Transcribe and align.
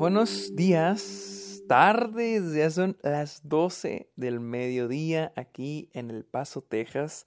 buenos 0.00 0.56
días, 0.56 1.62
tardes, 1.68 2.54
ya 2.54 2.70
son 2.70 2.96
las 3.02 3.46
12 3.46 4.08
del 4.16 4.40
mediodía 4.40 5.30
aquí 5.36 5.90
en 5.92 6.10
El 6.10 6.24
Paso, 6.24 6.62
Texas. 6.62 7.26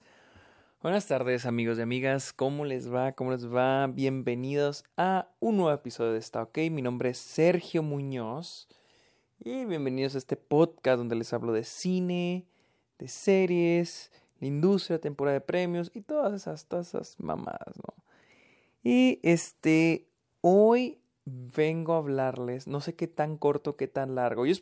Buenas 0.82 1.06
tardes 1.06 1.46
amigos 1.46 1.78
y 1.78 1.82
amigas, 1.82 2.32
¿cómo 2.32 2.64
les 2.64 2.92
va? 2.92 3.12
¿Cómo 3.12 3.30
les 3.30 3.46
va? 3.46 3.86
Bienvenidos 3.86 4.82
a 4.96 5.28
un 5.38 5.58
nuevo 5.58 5.70
episodio 5.70 6.14
de 6.14 6.18
Está 6.18 6.42
OK. 6.42 6.58
Mi 6.72 6.82
nombre 6.82 7.10
es 7.10 7.18
Sergio 7.18 7.84
Muñoz 7.84 8.66
y 9.38 9.66
bienvenidos 9.66 10.16
a 10.16 10.18
este 10.18 10.34
podcast 10.36 10.98
donde 10.98 11.14
les 11.14 11.32
hablo 11.32 11.52
de 11.52 11.62
cine, 11.62 12.44
de 12.98 13.06
series, 13.06 14.10
la 14.40 14.48
industria, 14.48 15.00
temporada 15.00 15.34
de 15.34 15.42
premios 15.42 15.92
y 15.94 16.00
todas 16.00 16.34
esas, 16.34 16.66
todas 16.66 16.88
esas 16.88 17.20
mamadas, 17.20 17.76
¿no? 17.76 17.94
Y 18.82 19.20
este, 19.22 20.08
hoy 20.40 20.98
vengo 21.24 21.94
a 21.94 21.98
hablarles, 21.98 22.66
no 22.66 22.80
sé 22.80 22.94
qué 22.94 23.06
tan 23.06 23.36
corto, 23.36 23.76
qué 23.76 23.88
tan 23.88 24.14
largo. 24.14 24.46
Yo, 24.46 24.54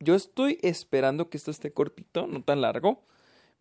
yo 0.00 0.14
estoy 0.14 0.58
esperando 0.62 1.30
que 1.30 1.36
esto 1.36 1.50
esté 1.50 1.72
cortito, 1.72 2.26
no 2.26 2.42
tan 2.42 2.60
largo, 2.60 3.02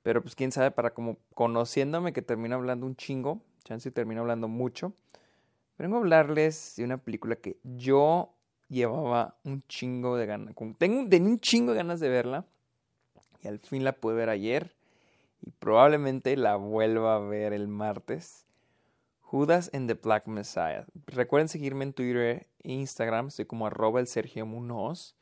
pero 0.03 0.21
pues 0.21 0.35
quién 0.35 0.51
sabe, 0.51 0.71
para 0.71 0.93
como 0.93 1.17
conociéndome 1.33 2.13
que 2.13 2.21
termino 2.21 2.55
hablando 2.55 2.85
un 2.85 2.95
chingo, 2.95 3.41
chance 3.63 3.91
termino 3.91 4.21
hablando 4.21 4.47
mucho. 4.47 4.93
Vengo 5.77 5.95
a 5.95 5.99
hablarles 5.99 6.73
de 6.77 6.83
una 6.83 6.97
película 6.97 7.35
que 7.37 7.57
yo 7.63 8.33
llevaba 8.67 9.37
un 9.43 9.63
chingo 9.67 10.17
de 10.17 10.25
ganas, 10.25 10.55
tengo, 10.77 11.09
tenía 11.09 11.29
un 11.29 11.39
chingo 11.39 11.71
de 11.71 11.77
ganas 11.77 11.99
de 11.99 12.09
verla 12.09 12.45
y 13.41 13.47
al 13.47 13.59
fin 13.59 13.83
la 13.83 13.93
pude 13.93 14.15
ver 14.15 14.29
ayer 14.29 14.75
y 15.41 15.51
probablemente 15.51 16.35
la 16.35 16.57
vuelva 16.57 17.15
a 17.15 17.19
ver 17.19 17.53
el 17.53 17.67
martes. 17.67 18.45
Judas 19.21 19.69
and 19.73 19.87
the 19.87 19.93
Black 19.93 20.25
Messiah. 20.25 20.85
Recuerden 21.05 21.49
seguirme 21.49 21.83
en 21.83 21.93
Twitter 21.93 22.47
Instagram, 22.63 23.27
estoy 23.27 23.45
como 23.45 23.67
arroba 23.67 23.99
el 23.99 24.07
Sergio 24.07 24.45
Munoz. 24.45 25.15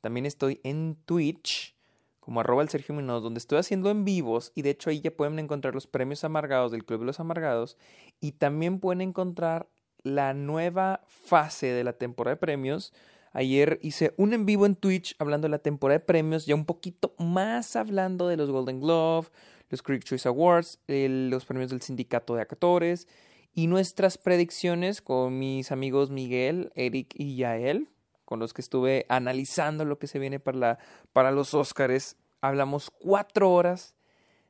También 0.00 0.26
estoy 0.26 0.60
en 0.64 0.96
Twitch 1.04 1.74
como 2.20 2.40
arroba 2.40 2.62
el 2.62 2.68
Sergio 2.68 2.94
Munoz, 2.94 3.22
donde 3.22 3.38
estoy 3.38 3.58
haciendo 3.58 3.90
en 3.90 4.04
vivos 4.04 4.52
y 4.54 4.62
de 4.62 4.70
hecho 4.70 4.90
ahí 4.90 5.00
ya 5.00 5.10
pueden 5.10 5.38
encontrar 5.38 5.74
los 5.74 5.86
premios 5.86 6.22
amargados 6.24 6.70
del 6.70 6.84
Club 6.84 7.00
de 7.00 7.06
los 7.06 7.20
Amargados 7.20 7.76
y 8.20 8.32
también 8.32 8.78
pueden 8.78 9.00
encontrar 9.00 9.68
la 10.02 10.32
nueva 10.34 11.02
fase 11.08 11.66
de 11.66 11.84
la 11.84 11.92
temporada 11.92 12.36
de 12.36 12.40
premios. 12.40 12.92
Ayer 13.32 13.78
hice 13.82 14.14
un 14.16 14.32
en 14.32 14.46
vivo 14.46 14.66
en 14.66 14.76
Twitch 14.76 15.14
hablando 15.18 15.46
de 15.46 15.50
la 15.50 15.58
temporada 15.58 15.98
de 15.98 16.04
premios, 16.04 16.46
ya 16.46 16.54
un 16.54 16.66
poquito 16.66 17.14
más 17.18 17.76
hablando 17.76 18.28
de 18.28 18.36
los 18.36 18.50
Golden 18.50 18.80
Glove, 18.80 19.28
los 19.68 19.82
Critic 19.82 20.04
Choice 20.04 20.28
Awards, 20.28 20.78
los 20.86 21.44
premios 21.44 21.70
del 21.70 21.80
Sindicato 21.80 22.34
de 22.34 22.42
Actores 22.42 23.06
y 23.54 23.66
nuestras 23.66 24.18
predicciones 24.18 25.02
con 25.02 25.38
mis 25.38 25.72
amigos 25.72 26.10
Miguel, 26.10 26.72
Eric 26.74 27.14
y 27.16 27.36
Yael, 27.36 27.88
con 28.24 28.38
los 28.38 28.54
que 28.54 28.62
estuve 28.62 29.06
analizando 29.08 29.84
lo 29.84 29.98
que 29.98 30.06
se 30.06 30.18
viene 30.18 30.38
para, 30.38 30.78
para 31.12 31.32
los 31.32 31.52
Oscars. 31.54 32.16
Hablamos 32.40 32.90
cuatro 32.90 33.52
horas 33.52 33.94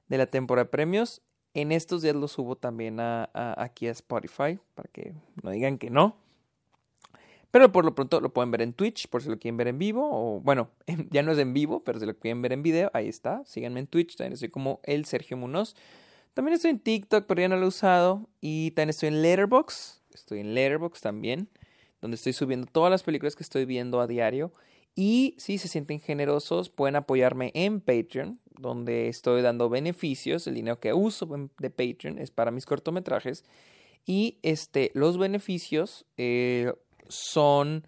de 0.09 0.19
la 0.19 0.27
temporada 0.27 0.65
de 0.65 0.71
premios. 0.71 1.23
En 1.55 1.73
estos 1.73 2.03
días 2.03 2.15
lo 2.15 2.29
subo 2.29 2.57
también 2.57 3.01
a, 3.01 3.31
aquí 3.57 3.89
a 3.89 3.93
Spotify, 3.93 4.59
para 4.75 4.89
que 4.93 5.15
no 5.43 5.51
digan 5.51 5.79
que 5.79 5.91
no. 5.91 6.17
Pero 7.51 7.73
por 7.73 7.85
lo 7.85 7.95
pronto 7.95 8.21
lo 8.21 8.33
pueden 8.33 8.51
ver 8.51 8.63
en 8.63 8.73
Twitch, 8.73 9.09
por 9.09 9.23
si 9.23 9.29
lo 9.29 9.39
quieren 9.39 9.57
ver 9.57 9.69
en 9.69 9.79
vivo. 9.79 10.09
O 10.13 10.41
bueno, 10.41 10.71
ya 11.11 11.23
no 11.23 11.33
es 11.33 11.39
en 11.39 11.53
vivo, 11.53 11.83
pero 11.83 11.99
si 11.99 12.07
lo 12.07 12.17
quieren 12.17 12.43
ver 12.43 12.53
en 12.53 12.63
video, 12.63 12.91
ahí 12.93 13.09
está. 13.09 13.43
Síganme 13.45 13.81
en 13.81 13.87
Twitch, 13.87 14.17
también 14.17 14.35
estoy 14.35 14.51
como 14.51 14.81
el 14.85 15.05
Sergio 15.07 15.37
Munoz. 15.37 15.75
También 16.35 16.55
estoy 16.55 16.71
en 16.71 16.81
TikTok, 16.81 17.27
pero 17.27 17.41
ya 17.41 17.49
no 17.49 17.57
lo 17.57 17.65
he 17.65 17.69
usado. 17.69 18.29
Y 18.41 18.71
también 18.73 18.91
estoy 18.91 19.09
en 19.09 19.23
Letterboxd. 19.23 20.01
Estoy 20.15 20.41
en 20.41 20.55
Letterboxd 20.55 21.03
también, 21.03 21.49
donde 22.01 22.17
estoy 22.17 22.33
subiendo 22.33 22.67
todas 22.67 22.91
las 22.91 23.03
películas 23.03 23.37
que 23.37 23.43
estoy 23.43 23.65
viendo 23.65 24.01
a 24.01 24.07
diario. 24.07 24.53
Y 24.95 25.35
si 25.39 25.59
se 25.59 25.69
sienten 25.69 26.01
generosos, 26.01 26.69
pueden 26.69 26.97
apoyarme 26.97 27.53
en 27.55 27.81
Patreon, 27.81 28.41
donde 28.59 29.09
estoy 29.09 29.43
dando 29.43 29.69
beneficios. 29.69 30.47
El 30.47 30.55
dinero 30.55 30.81
que 30.81 30.93
uso 30.93 31.27
de 31.59 31.71
Patreon 31.71 32.19
es 32.19 32.31
para 32.31 32.51
mis 32.51 32.67
cortometrajes. 32.67 33.45
Y 34.05 34.39
este, 34.43 34.91
los 34.95 35.19
beneficios 35.19 36.07
eh, 36.17 36.73
son 37.09 37.87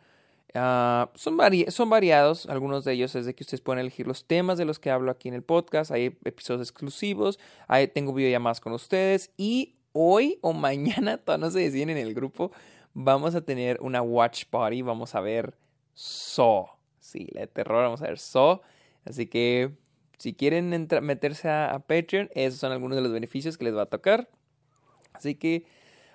Ah, 0.54 1.10
son, 1.14 1.38
son 1.68 1.88
variados, 1.88 2.46
algunos 2.46 2.84
de 2.84 2.92
ellos 2.92 3.14
es 3.14 3.24
de 3.24 3.34
que 3.34 3.42
ustedes 3.42 3.62
pueden 3.62 3.80
elegir 3.80 4.06
los 4.06 4.26
temas 4.26 4.58
de 4.58 4.66
los 4.66 4.78
que 4.78 4.90
hablo 4.90 5.10
aquí 5.10 5.28
en 5.28 5.34
el 5.34 5.42
podcast, 5.42 5.90
hay 5.90 6.18
episodios 6.24 6.68
exclusivos, 6.68 7.38
ahí 7.68 7.88
tengo 7.88 8.12
videollamadas 8.12 8.60
con 8.60 8.74
ustedes 8.74 9.30
y 9.38 9.76
hoy 9.92 10.38
o 10.42 10.52
mañana, 10.52 11.16
todavía 11.16 11.46
no 11.46 11.50
se 11.50 11.60
deciden 11.60 11.90
en 11.90 11.96
el 11.96 12.12
grupo, 12.12 12.52
vamos 12.92 13.34
a 13.34 13.40
tener 13.40 13.78
una 13.80 14.02
watch 14.02 14.44
party, 14.44 14.82
vamos 14.82 15.14
a 15.14 15.20
ver 15.20 15.56
Saw, 15.94 16.66
sí, 17.00 17.28
la 17.32 17.42
de 17.42 17.46
terror, 17.46 17.84
vamos 17.84 18.02
a 18.02 18.08
ver 18.08 18.18
Saw, 18.18 18.60
así 19.06 19.26
que 19.28 19.72
si 20.18 20.34
quieren 20.34 20.68
meterse 21.00 21.48
a, 21.48 21.72
a 21.72 21.78
Patreon, 21.78 22.28
esos 22.34 22.60
son 22.60 22.72
algunos 22.72 22.96
de 22.96 23.02
los 23.02 23.12
beneficios 23.12 23.56
que 23.56 23.64
les 23.64 23.74
va 23.74 23.82
a 23.82 23.86
tocar, 23.86 24.28
así 25.14 25.34
que 25.34 25.64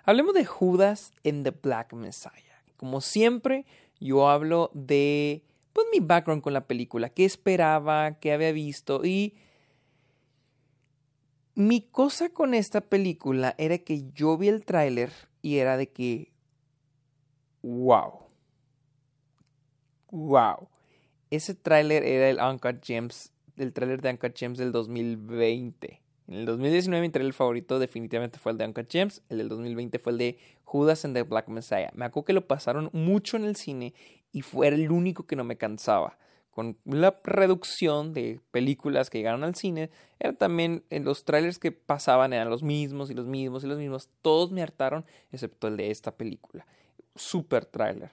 hablemos 0.04 0.36
de 0.36 0.46
Judas 0.46 1.12
en 1.24 1.44
The 1.44 1.52
Black 1.52 1.94
Messiah, 1.94 2.62
como 2.78 3.02
siempre, 3.02 3.66
yo 4.00 4.30
hablo 4.30 4.72
de 4.74 5.44
pues 5.74 5.88
mi 5.92 6.00
background 6.00 6.42
con 6.42 6.54
la 6.54 6.66
película, 6.68 7.10
qué 7.10 7.26
esperaba, 7.26 8.18
qué 8.20 8.34
había 8.34 8.52
visto 8.52 9.06
y 9.06 9.36
mi 11.56 11.82
cosa 11.82 12.30
con 12.30 12.54
esta 12.54 12.82
película 12.82 13.56
era 13.58 13.80
que 13.80 14.12
yo 14.12 14.38
vi 14.38 14.48
el 14.48 14.64
tráiler 14.64 15.12
y 15.42 15.58
era 15.58 15.78
de 15.78 15.90
que 15.90 16.32
wow. 17.64 18.28
Wow. 20.12 20.70
Ese 21.30 21.56
tráiler 21.56 22.04
era 22.04 22.30
el 22.30 22.40
Uncut 22.40 22.84
Gems, 22.84 23.32
el 23.58 23.74
tráiler 23.74 24.02
de 24.02 24.12
Uncut 24.12 24.38
Gems 24.38 24.58
del 24.58 24.72
2020. 24.72 26.02
En 26.28 26.36
el 26.36 26.46
2019 26.46 27.02
mi 27.02 27.10
trailer 27.10 27.34
favorito 27.34 27.80
definitivamente 27.80 28.38
fue 28.38 28.52
el 28.52 28.58
de 28.58 28.66
Uncut 28.66 28.92
Gems. 28.92 29.22
El 29.30 29.38
del 29.38 29.50
2020 29.50 29.98
fue 30.00 30.12
el 30.12 30.18
de 30.18 30.38
Judas 30.66 31.06
and 31.06 31.16
the 31.16 31.24
Black 31.24 31.48
Messiah. 31.48 31.90
Me 31.94 32.04
acuerdo 32.04 32.26
que 32.26 32.34
lo 32.34 32.48
pasaron 32.48 32.90
mucho 32.92 33.38
en 33.38 33.46
el 33.46 33.56
cine 33.56 33.94
y 34.34 34.42
fue 34.42 34.68
el 34.68 34.92
único 34.92 35.26
que 35.26 35.38
no 35.38 35.46
me 35.46 35.58
cansaba. 35.58 36.18
Con 36.52 36.78
la 36.84 37.18
reducción 37.24 38.14
de 38.14 38.42
películas 38.52 39.10
que 39.10 39.20
llegaron 39.20 39.44
al 39.44 39.56
cine, 39.56 39.90
era 40.20 40.34
también 40.34 40.84
en 40.90 41.06
los 41.06 41.24
trailers 41.24 41.60
que 41.60 41.72
pasaban 41.72 42.34
eran 42.34 42.50
los 42.50 42.64
mismos 42.64 43.10
y 43.10 43.14
los 43.14 43.28
mismos 43.28 43.64
y 43.64 43.68
los 43.68 43.78
mismos. 43.78 44.10
Todos 44.22 44.52
me 44.52 44.62
hartaron, 44.62 45.06
excepto 45.32 45.68
el 45.68 45.78
de 45.78 45.92
esta 45.92 46.18
película. 46.18 46.66
Super 47.16 47.66
trailer. 47.66 48.12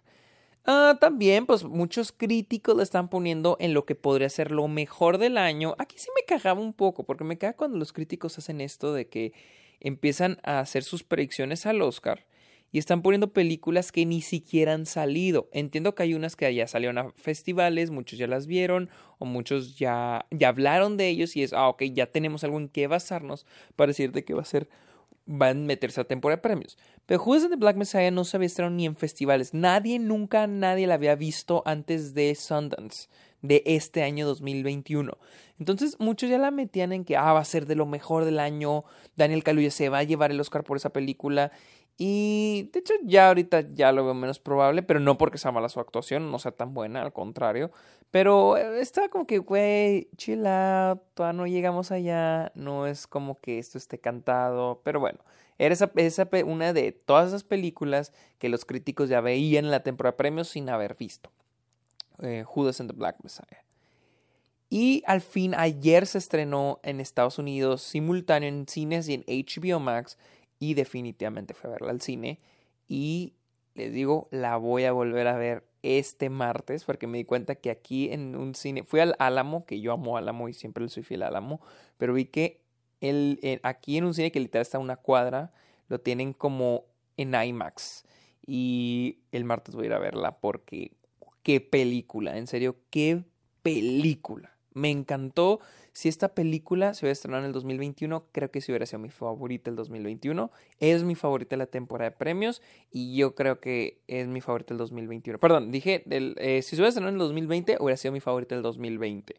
Ah, 0.66 0.96
también, 0.98 1.44
pues 1.44 1.62
muchos 1.64 2.10
críticos 2.12 2.74
le 2.76 2.82
están 2.82 3.08
poniendo 3.10 3.56
en 3.60 3.74
lo 3.74 3.84
que 3.84 3.94
podría 3.94 4.30
ser 4.30 4.50
lo 4.50 4.66
mejor 4.66 5.18
del 5.18 5.36
año. 5.36 5.74
Aquí 5.78 5.96
sí 5.98 6.08
me 6.16 6.24
cagaba 6.26 6.60
un 6.60 6.72
poco, 6.72 7.04
porque 7.04 7.24
me 7.24 7.36
caga 7.36 7.52
cuando 7.54 7.76
los 7.76 7.92
críticos 7.92 8.38
hacen 8.38 8.62
esto 8.62 8.94
de 8.94 9.06
que 9.08 9.34
empiezan 9.80 10.38
a 10.42 10.60
hacer 10.60 10.82
sus 10.82 11.02
predicciones 11.04 11.66
al 11.66 11.82
Oscar 11.82 12.24
y 12.72 12.78
están 12.78 13.02
poniendo 13.02 13.32
películas 13.34 13.92
que 13.92 14.06
ni 14.06 14.22
siquiera 14.22 14.72
han 14.72 14.86
salido. 14.86 15.50
Entiendo 15.52 15.94
que 15.94 16.04
hay 16.04 16.14
unas 16.14 16.34
que 16.34 16.52
ya 16.54 16.66
salieron 16.66 16.96
a 16.96 17.10
festivales, 17.12 17.90
muchos 17.90 18.18
ya 18.18 18.26
las 18.26 18.46
vieron 18.46 18.88
o 19.18 19.26
muchos 19.26 19.76
ya, 19.76 20.26
ya 20.30 20.48
hablaron 20.48 20.96
de 20.96 21.08
ellos 21.08 21.36
y 21.36 21.42
es, 21.42 21.52
ah, 21.52 21.68
ok, 21.68 21.82
ya 21.92 22.06
tenemos 22.06 22.42
algo 22.42 22.58
en 22.58 22.68
qué 22.70 22.86
basarnos 22.86 23.44
para 23.76 23.88
decir 23.88 24.12
de 24.12 24.24
qué 24.24 24.32
va 24.32 24.42
a 24.42 24.44
ser 24.46 24.68
van 25.26 25.62
a 25.62 25.66
meterse 25.66 26.00
a 26.00 26.04
temporada 26.04 26.36
de 26.36 26.42
premios. 26.42 26.78
Pero 27.06 27.20
Judas 27.20 27.44
and 27.44 27.52
the 27.52 27.56
Black 27.56 27.76
Messiah 27.76 28.10
no 28.10 28.24
se 28.24 28.36
había 28.36 28.70
ni 28.70 28.86
en 28.86 28.96
festivales. 28.96 29.54
Nadie, 29.54 29.98
nunca 29.98 30.46
nadie 30.46 30.86
la 30.86 30.94
había 30.94 31.14
visto 31.14 31.62
antes 31.66 32.14
de 32.14 32.34
Sundance 32.34 33.08
de 33.42 33.62
este 33.66 34.02
año 34.02 34.26
2021. 34.26 35.18
Entonces 35.58 35.96
muchos 35.98 36.30
ya 36.30 36.38
la 36.38 36.50
metían 36.50 36.92
en 36.92 37.04
que 37.04 37.16
ah, 37.16 37.32
va 37.32 37.40
a 37.40 37.44
ser 37.44 37.66
de 37.66 37.74
lo 37.74 37.86
mejor 37.86 38.24
del 38.24 38.38
año, 38.38 38.84
Daniel 39.16 39.44
Kaluuya 39.44 39.70
se 39.70 39.90
va 39.90 39.98
a 39.98 40.02
llevar 40.02 40.30
el 40.30 40.40
Oscar 40.40 40.64
por 40.64 40.78
esa 40.78 40.90
película 40.90 41.52
y 41.96 42.70
de 42.72 42.80
hecho 42.80 42.94
ya 43.04 43.28
ahorita 43.28 43.72
ya 43.72 43.92
lo 43.92 44.04
veo 44.04 44.14
menos 44.14 44.38
probable, 44.40 44.82
pero 44.82 45.00
no 45.00 45.16
porque 45.16 45.38
sea 45.38 45.52
mala 45.52 45.68
su 45.68 45.80
actuación, 45.80 46.30
no 46.30 46.38
sea 46.38 46.52
tan 46.52 46.74
buena, 46.74 47.02
al 47.02 47.12
contrario. 47.12 47.70
Pero 48.10 48.56
eh, 48.56 48.80
está 48.80 49.08
como 49.08 49.26
que, 49.26 49.38
güey, 49.38 50.08
chill 50.16 50.46
out, 50.46 51.02
todavía 51.14 51.36
no 51.36 51.46
llegamos 51.46 51.90
allá, 51.90 52.52
no 52.54 52.86
es 52.86 53.06
como 53.06 53.40
que 53.40 53.58
esto 53.58 53.78
esté 53.78 53.98
cantado, 53.98 54.80
pero 54.84 55.00
bueno, 55.00 55.18
era 55.58 55.72
esa, 55.72 55.90
esa, 55.96 56.28
una 56.44 56.72
de 56.72 56.92
todas 56.92 57.28
esas 57.28 57.44
películas 57.44 58.12
que 58.38 58.48
los 58.48 58.64
críticos 58.64 59.08
ya 59.08 59.20
veían 59.20 59.66
en 59.66 59.70
la 59.70 59.82
temporada 59.82 60.16
premios 60.16 60.48
sin 60.48 60.68
haber 60.68 60.96
visto. 60.96 61.30
Eh, 62.22 62.44
Judas 62.44 62.80
and 62.80 62.90
the 62.90 62.96
Black 62.96 63.16
Messiah. 63.22 63.64
Y 64.70 65.02
al 65.06 65.20
fin 65.20 65.54
ayer 65.56 66.06
se 66.06 66.18
estrenó 66.18 66.80
en 66.82 67.00
Estados 67.00 67.38
Unidos 67.38 67.82
simultáneo 67.82 68.48
en 68.48 68.66
cines 68.66 69.08
y 69.08 69.14
en 69.14 69.24
HBO 69.26 69.78
Max 69.78 70.18
y 70.64 70.72
definitivamente 70.72 71.52
fui 71.52 71.68
a 71.68 71.72
verla 71.72 71.90
al 71.90 72.00
cine 72.00 72.38
y 72.88 73.34
les 73.74 73.92
digo, 73.92 74.28
la 74.30 74.56
voy 74.56 74.84
a 74.84 74.92
volver 74.92 75.26
a 75.26 75.36
ver 75.36 75.64
este 75.82 76.30
martes 76.30 76.84
porque 76.84 77.06
me 77.06 77.18
di 77.18 77.24
cuenta 77.24 77.56
que 77.56 77.70
aquí 77.70 78.10
en 78.10 78.34
un 78.34 78.54
cine, 78.54 78.82
fui 78.82 79.00
al 79.00 79.14
Álamo, 79.18 79.66
que 79.66 79.80
yo 79.80 79.92
amo 79.92 80.16
Álamo 80.16 80.48
y 80.48 80.54
siempre 80.54 80.82
le 80.82 80.88
soy 80.88 81.02
fiel 81.02 81.22
al 81.22 81.36
Álamo, 81.36 81.60
pero 81.98 82.14
vi 82.14 82.24
que 82.24 82.62
el, 83.02 83.38
eh, 83.42 83.60
aquí 83.62 83.98
en 83.98 84.04
un 84.04 84.14
cine 84.14 84.32
que 84.32 84.40
literal 84.40 84.62
está 84.62 84.78
una 84.78 84.96
cuadra, 84.96 85.52
lo 85.88 86.00
tienen 86.00 86.32
como 86.32 86.86
en 87.18 87.34
IMAX 87.34 88.04
y 88.46 89.18
el 89.32 89.44
martes 89.44 89.74
voy 89.74 89.84
a 89.84 89.88
ir 89.88 89.92
a 89.92 89.98
verla 89.98 90.38
porque 90.38 90.92
qué 91.42 91.60
película, 91.60 92.38
en 92.38 92.46
serio, 92.46 92.76
qué 92.88 93.22
película. 93.62 94.53
Me 94.74 94.90
encantó. 94.90 95.60
Si 95.92 96.08
esta 96.08 96.34
película 96.34 96.92
se 96.92 97.04
hubiera 97.04 97.12
estrenado 97.12 97.44
en 97.44 97.46
el 97.46 97.52
2021, 97.52 98.26
creo 98.32 98.50
que 98.50 98.60
sí 98.60 98.72
hubiera 98.72 98.84
sido 98.84 98.98
mi 98.98 99.10
favorita 99.10 99.70
el 99.70 99.76
2021. 99.76 100.50
Es 100.80 101.04
mi 101.04 101.14
favorita 101.14 101.56
la 101.56 101.66
temporada 101.66 102.10
de 102.10 102.16
premios 102.16 102.60
y 102.90 103.16
yo 103.16 103.36
creo 103.36 103.60
que 103.60 104.00
es 104.08 104.26
mi 104.26 104.40
favorita 104.40 104.74
el 104.74 104.78
2021. 104.78 105.38
Perdón, 105.38 105.70
dije, 105.70 106.02
eh, 106.10 106.62
si 106.62 106.70
se 106.70 106.76
hubiera 106.76 106.88
estrenado 106.88 107.10
en 107.10 107.14
el 107.14 107.20
2020, 107.20 107.76
hubiera 107.78 107.96
sido 107.96 108.10
mi 108.10 108.18
favorita 108.18 108.56
el 108.56 108.62
2020. 108.62 109.36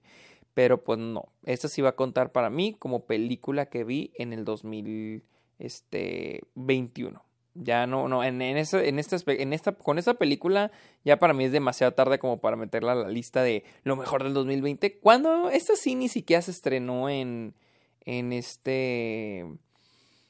Pero 0.53 0.81
pues 0.81 0.97
no, 0.97 1.27
esta 1.43 1.67
sí 1.67 1.81
va 1.81 1.89
a 1.89 1.97
contar 1.97 2.31
para 2.31 2.49
mí 2.49 2.73
como 2.79 3.05
película 3.05 3.65
que 3.65 3.83
vi 3.83 4.13
en 4.15 4.31
el 4.31 4.45
2021. 4.45 7.21
Ya 7.57 7.87
no, 7.87 8.09
no, 8.09 8.21
en, 8.21 8.41
en, 8.41 8.57
esta, 8.57 8.83
en, 8.83 8.99
esta, 8.99 9.17
en 9.27 9.53
esta, 9.53 9.71
con 9.71 9.97
esta 9.97 10.15
película 10.15 10.71
ya 11.05 11.17
para 11.19 11.33
mí 11.33 11.45
es 11.45 11.53
demasiado 11.53 11.93
tarde 11.93 12.19
como 12.19 12.41
para 12.41 12.57
meterla 12.57 12.91
a 12.91 12.95
la 12.95 13.07
lista 13.07 13.43
de 13.43 13.63
lo 13.83 13.95
mejor 13.95 14.23
del 14.25 14.33
2020. 14.33 14.99
Cuando 14.99 15.49
esta 15.49 15.77
sí 15.77 15.95
ni 15.95 16.09
siquiera 16.09 16.41
se 16.41 16.51
estrenó 16.51 17.09
en, 17.09 17.55
en 18.01 18.33
este... 18.33 19.45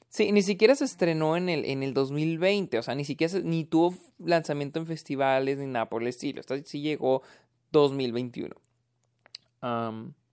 Sí, 0.08 0.32
ni 0.32 0.44
siquiera 0.44 0.76
se 0.76 0.86
estrenó 0.86 1.36
en 1.36 1.50
el, 1.50 1.66
en 1.66 1.82
el 1.82 1.94
2020, 1.94 2.78
o 2.78 2.84
sea, 2.84 2.96
ni 2.96 3.04
siquiera 3.04 3.40
ni 3.44 3.66
tuvo 3.66 3.96
lanzamiento 4.20 4.80
en 4.80 4.86
festivales 4.86 5.58
ni 5.58 5.66
nada 5.66 5.90
por 5.90 6.04
el 6.04 6.08
estilo. 6.08 6.40
Esta 6.40 6.58
sí 6.64 6.80
llegó 6.82 7.24
2021. 7.72 8.56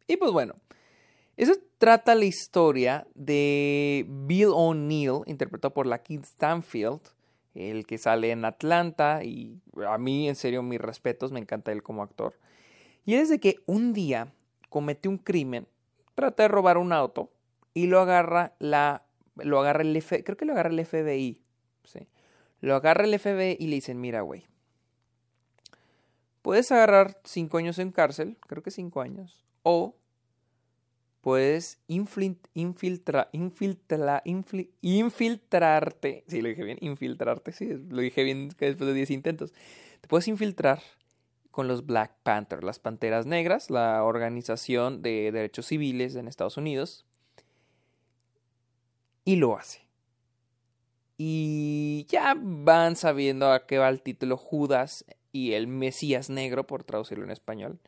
y 0.06 0.16
pues 0.18 0.30
bueno, 0.30 0.54
eso 1.36 1.54
trata 1.78 2.14
la 2.14 2.24
historia 2.24 3.06
de 3.14 4.06
Bill 4.08 4.50
O'Neill, 4.52 5.22
interpretado 5.26 5.72
por 5.72 5.86
la 5.86 6.02
Kid 6.02 6.24
Stanfield, 6.24 7.00
el 7.54 7.86
que 7.86 7.98
sale 7.98 8.30
en 8.30 8.44
Atlanta, 8.44 9.24
y 9.24 9.60
a 9.86 9.98
mí, 9.98 10.28
en 10.28 10.36
serio, 10.36 10.62
mis 10.62 10.80
respetos, 10.80 11.32
me 11.32 11.40
encanta 11.40 11.72
él 11.72 11.82
como 11.82 12.02
actor. 12.02 12.38
Y 13.04 13.14
es 13.14 13.28
de 13.28 13.40
que 13.40 13.56
un 13.66 13.92
día 13.92 14.32
comete 14.68 15.08
un 15.08 15.18
crimen, 15.18 15.66
trata 16.14 16.44
de 16.44 16.48
robar 16.48 16.78
un 16.78 16.92
auto 16.92 17.30
y 17.74 17.86
lo 17.86 18.00
agarra 18.00 18.54
la, 18.58 19.04
lo 19.36 19.60
agarra 19.60 19.82
el 19.82 20.00
FBI, 20.00 20.22
creo 20.22 20.36
que 20.36 20.44
lo 20.44 20.52
agarra 20.52 20.70
el 20.70 20.84
FBI, 20.84 21.40
sí. 21.84 22.08
Lo 22.60 22.76
agarra 22.76 23.04
el 23.04 23.18
FBI 23.18 23.56
y 23.58 23.66
le 23.66 23.74
dicen, 23.74 24.00
mira, 24.00 24.20
güey, 24.20 24.46
puedes 26.42 26.70
agarrar 26.70 27.18
cinco 27.24 27.58
años 27.58 27.78
en 27.78 27.90
cárcel, 27.90 28.36
creo 28.46 28.62
que 28.62 28.70
cinco 28.70 29.00
años, 29.00 29.44
o 29.62 29.96
puedes 31.22 31.78
infiltra, 31.86 33.30
infiltra, 33.32 34.22
infiltrarte. 34.82 36.24
Sí, 36.26 36.42
lo 36.42 36.48
dije 36.48 36.64
bien, 36.64 36.76
infiltrarte, 36.82 37.52
sí, 37.52 37.70
lo 37.88 38.02
dije 38.02 38.24
bien 38.24 38.50
después 38.58 38.88
de 38.88 38.92
10 38.92 39.10
intentos. 39.12 39.52
Te 40.02 40.08
puedes 40.08 40.28
infiltrar 40.28 40.82
con 41.52 41.68
los 41.68 41.86
Black 41.86 42.12
Panther, 42.24 42.64
las 42.64 42.78
Panteras 42.80 43.24
Negras, 43.24 43.70
la 43.70 44.02
organización 44.02 45.00
de 45.00 45.30
derechos 45.32 45.66
civiles 45.66 46.16
en 46.16 46.26
Estados 46.26 46.56
Unidos. 46.56 47.06
Y 49.24 49.36
lo 49.36 49.56
hace. 49.56 49.82
Y 51.16 52.04
ya 52.08 52.34
van 52.36 52.96
sabiendo 52.96 53.52
a 53.52 53.66
qué 53.66 53.78
va 53.78 53.88
el 53.88 54.02
título 54.02 54.36
Judas 54.36 55.04
y 55.30 55.52
el 55.52 55.68
Mesías 55.68 56.30
Negro, 56.30 56.66
por 56.66 56.82
traducirlo 56.82 57.24
en 57.24 57.30
español. 57.30 57.78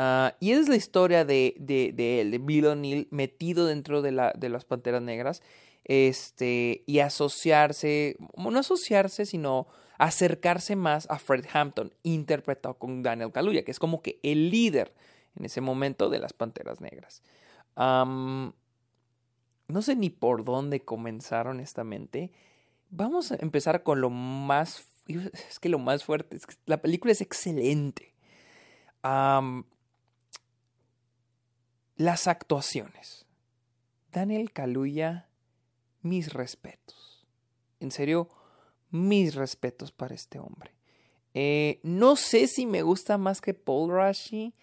Ah, 0.00 0.36
y 0.38 0.52
es 0.52 0.68
la 0.68 0.76
historia 0.76 1.24
de, 1.24 1.56
de, 1.58 2.20
él, 2.20 2.30
de 2.30 2.38
Bill 2.38 2.66
O'Neill, 2.66 3.08
metido 3.10 3.66
dentro 3.66 4.00
de, 4.00 4.12
la, 4.12 4.32
de 4.38 4.48
las 4.48 4.64
Panteras 4.64 5.02
Negras. 5.02 5.42
Este, 5.82 6.84
y 6.86 7.00
asociarse, 7.00 8.16
no 8.36 8.56
asociarse, 8.56 9.26
sino 9.26 9.66
acercarse 9.98 10.76
más 10.76 11.10
a 11.10 11.18
Fred 11.18 11.46
Hampton, 11.52 11.92
interpretado 12.04 12.78
con 12.78 13.02
Daniel 13.02 13.32
Kaluuya, 13.32 13.64
que 13.64 13.72
es 13.72 13.80
como 13.80 14.00
que 14.00 14.20
el 14.22 14.50
líder 14.50 14.94
en 15.34 15.46
ese 15.46 15.60
momento 15.60 16.10
de 16.10 16.20
las 16.20 16.32
Panteras 16.32 16.80
Negras. 16.80 17.24
no 17.76 18.52
sé 19.80 19.96
ni 19.96 20.10
por 20.10 20.44
dónde 20.44 20.84
comenzar, 20.84 21.48
honestamente. 21.48 22.30
Vamos 22.90 23.32
a 23.32 23.36
empezar 23.40 23.82
con 23.82 24.00
lo 24.00 24.10
más. 24.10 24.86
Es 25.08 25.58
que 25.58 25.68
lo 25.68 25.80
más 25.80 26.04
fuerte. 26.04 26.36
Es 26.36 26.46
la 26.66 26.80
película 26.82 27.10
es 27.10 27.20
excelente. 27.20 28.14
Las 31.98 32.28
actuaciones. 32.28 33.26
Daniel 34.12 34.52
Kaluuya, 34.52 35.26
mis 36.00 36.32
respetos. 36.32 37.26
En 37.80 37.90
serio, 37.90 38.28
mis 38.92 39.34
respetos 39.34 39.90
para 39.90 40.14
este 40.14 40.38
hombre. 40.38 40.70
Eh, 41.34 41.80
no 41.82 42.14
sé 42.14 42.46
si 42.46 42.66
me 42.66 42.82
gusta 42.82 43.18
más 43.18 43.40
que 43.40 43.52
Paul 43.52 43.90
Rashi, 43.90 44.54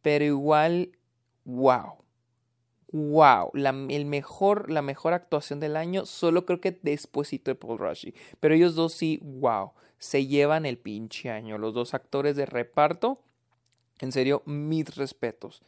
pero 0.00 0.24
igual, 0.24 0.92
wow. 1.44 2.04
Wow, 2.92 3.50
la, 3.52 3.70
el 3.70 4.04
mejor, 4.04 4.70
la 4.70 4.80
mejor 4.80 5.12
actuación 5.12 5.58
del 5.58 5.76
año, 5.76 6.06
solo 6.06 6.46
creo 6.46 6.60
que 6.60 6.78
despuésito 6.82 7.50
de 7.50 7.56
Paul 7.56 7.80
Rashi. 7.80 8.14
Pero 8.38 8.54
ellos 8.54 8.76
dos 8.76 8.92
sí, 8.92 9.18
wow, 9.24 9.72
se 9.98 10.28
llevan 10.28 10.64
el 10.64 10.78
pinche 10.78 11.30
año. 11.30 11.58
Los 11.58 11.74
dos 11.74 11.94
actores 11.94 12.36
de 12.36 12.46
reparto, 12.46 13.20
en 13.98 14.12
serio, 14.12 14.44
mis 14.46 14.94
respetos 14.94 15.62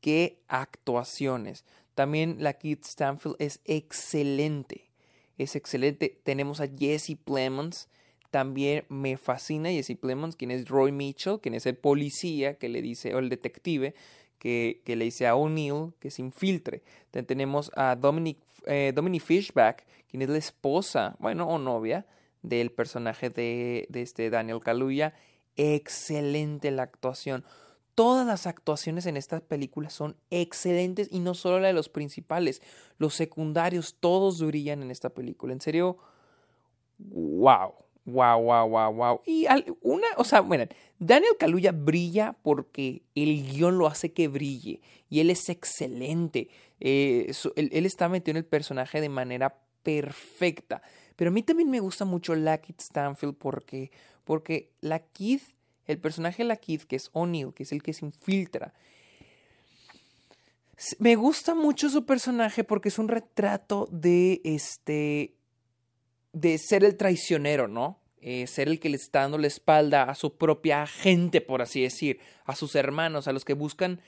qué 0.00 0.40
actuaciones. 0.48 1.64
También 1.94 2.36
la 2.38 2.52
Kid 2.54 2.78
Stanfield 2.84 3.36
es 3.38 3.60
excelente. 3.64 4.90
Es 5.36 5.56
excelente. 5.56 6.20
Tenemos 6.22 6.60
a 6.60 6.68
Jesse 6.68 7.16
Plemons. 7.16 7.88
También 8.30 8.84
me 8.88 9.16
fascina 9.16 9.70
Jesse 9.70 9.96
Plemons, 10.00 10.36
quien 10.36 10.50
es 10.50 10.68
Roy 10.68 10.92
Mitchell, 10.92 11.40
quien 11.40 11.54
es 11.54 11.66
el 11.66 11.76
policía 11.76 12.58
que 12.58 12.68
le 12.68 12.82
dice, 12.82 13.14
o 13.14 13.18
el 13.18 13.28
detective, 13.28 13.94
que, 14.38 14.82
que 14.84 14.96
le 14.96 15.06
dice 15.06 15.26
a 15.26 15.34
O'Neill 15.34 15.92
que 15.98 16.10
se 16.10 16.22
infiltre. 16.22 16.82
Tenemos 17.10 17.72
a 17.74 17.96
Dominic, 17.96 18.38
eh, 18.66 18.92
Dominic 18.94 19.22
Fishback, 19.22 19.86
quien 20.08 20.22
es 20.22 20.28
la 20.28 20.38
esposa, 20.38 21.16
bueno, 21.18 21.48
o 21.48 21.58
novia 21.58 22.06
del 22.42 22.70
personaje 22.70 23.30
de, 23.30 23.86
de 23.88 24.02
este 24.02 24.30
Daniel 24.30 24.60
Kaluuya. 24.60 25.14
Excelente 25.56 26.70
la 26.70 26.84
actuación. 26.84 27.44
Todas 27.98 28.24
las 28.24 28.46
actuaciones 28.46 29.06
en 29.06 29.16
estas 29.16 29.40
películas 29.40 29.92
son 29.92 30.14
excelentes 30.30 31.08
y 31.10 31.18
no 31.18 31.34
solo 31.34 31.58
la 31.58 31.66
de 31.66 31.74
los 31.74 31.88
principales, 31.88 32.62
los 32.96 33.12
secundarios, 33.12 33.96
todos 33.98 34.40
brillan 34.40 34.84
en 34.84 34.92
esta 34.92 35.08
película. 35.08 35.52
En 35.52 35.60
serio, 35.60 35.98
wow, 36.98 37.74
wow, 38.04 38.40
wow, 38.40 38.68
wow, 38.68 38.92
wow. 38.92 39.20
Y 39.26 39.46
una, 39.82 40.06
o 40.16 40.22
sea, 40.22 40.42
bueno, 40.42 40.66
Daniel 41.00 41.32
Kaluuya 41.40 41.72
brilla 41.72 42.36
porque 42.40 43.02
el 43.16 43.44
guion 43.50 43.78
lo 43.78 43.88
hace 43.88 44.12
que 44.12 44.28
brille 44.28 44.80
y 45.10 45.18
él 45.18 45.30
es 45.30 45.48
excelente. 45.48 46.50
Eh, 46.78 47.32
él, 47.56 47.84
está 47.84 48.08
metido 48.08 48.30
en 48.30 48.36
el 48.36 48.46
personaje 48.46 49.00
de 49.00 49.08
manera 49.08 49.58
perfecta. 49.82 50.82
Pero 51.16 51.30
a 51.30 51.34
mí 51.34 51.42
también 51.42 51.68
me 51.68 51.80
gusta 51.80 52.04
mucho 52.04 52.36
la 52.36 52.58
Kid 52.58 52.76
Stanfield 52.78 53.34
porque, 53.34 53.90
porque 54.22 54.70
la 54.82 55.00
el 55.88 55.98
personaje 55.98 56.44
de 56.44 56.48
la 56.48 56.56
Kid, 56.56 56.82
que 56.82 56.96
es 56.96 57.10
O'Neill, 57.12 57.52
que 57.52 57.64
es 57.64 57.72
el 57.72 57.82
que 57.82 57.92
se 57.92 58.04
infiltra. 58.04 58.72
Me 61.00 61.16
gusta 61.16 61.54
mucho 61.54 61.90
su 61.90 62.06
personaje 62.06 62.62
porque 62.62 62.90
es 62.90 62.98
un 63.00 63.08
retrato 63.08 63.88
de 63.90 64.40
este. 64.44 65.34
de 66.32 66.56
ser 66.58 66.84
el 66.84 66.96
traicionero, 66.96 67.66
¿no? 67.66 67.98
Eh, 68.20 68.46
ser 68.46 68.68
el 68.68 68.78
que 68.78 68.88
le 68.88 68.96
está 68.96 69.22
dando 69.22 69.38
la 69.38 69.46
espalda 69.46 70.04
a 70.04 70.14
su 70.14 70.36
propia 70.36 70.86
gente, 70.86 71.40
por 71.40 71.62
así 71.62 71.82
decir, 71.82 72.20
a 72.44 72.54
sus 72.54 72.74
hermanos, 72.74 73.26
a 73.26 73.32
los 73.32 73.44
que 73.44 73.54
buscan 73.54 74.00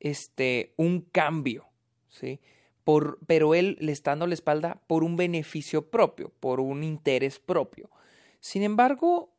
este 0.00 0.74
un 0.76 1.02
cambio, 1.02 1.66
¿sí? 2.08 2.40
Por, 2.84 3.18
pero 3.26 3.54
él 3.54 3.76
le 3.80 3.92
está 3.92 4.12
dando 4.12 4.26
la 4.26 4.34
espalda 4.34 4.80
por 4.86 5.04
un 5.04 5.16
beneficio 5.16 5.90
propio, 5.90 6.32
por 6.40 6.60
un 6.60 6.82
interés 6.82 7.38
propio. 7.38 7.90
Sin 8.40 8.62
embargo, 8.62 9.34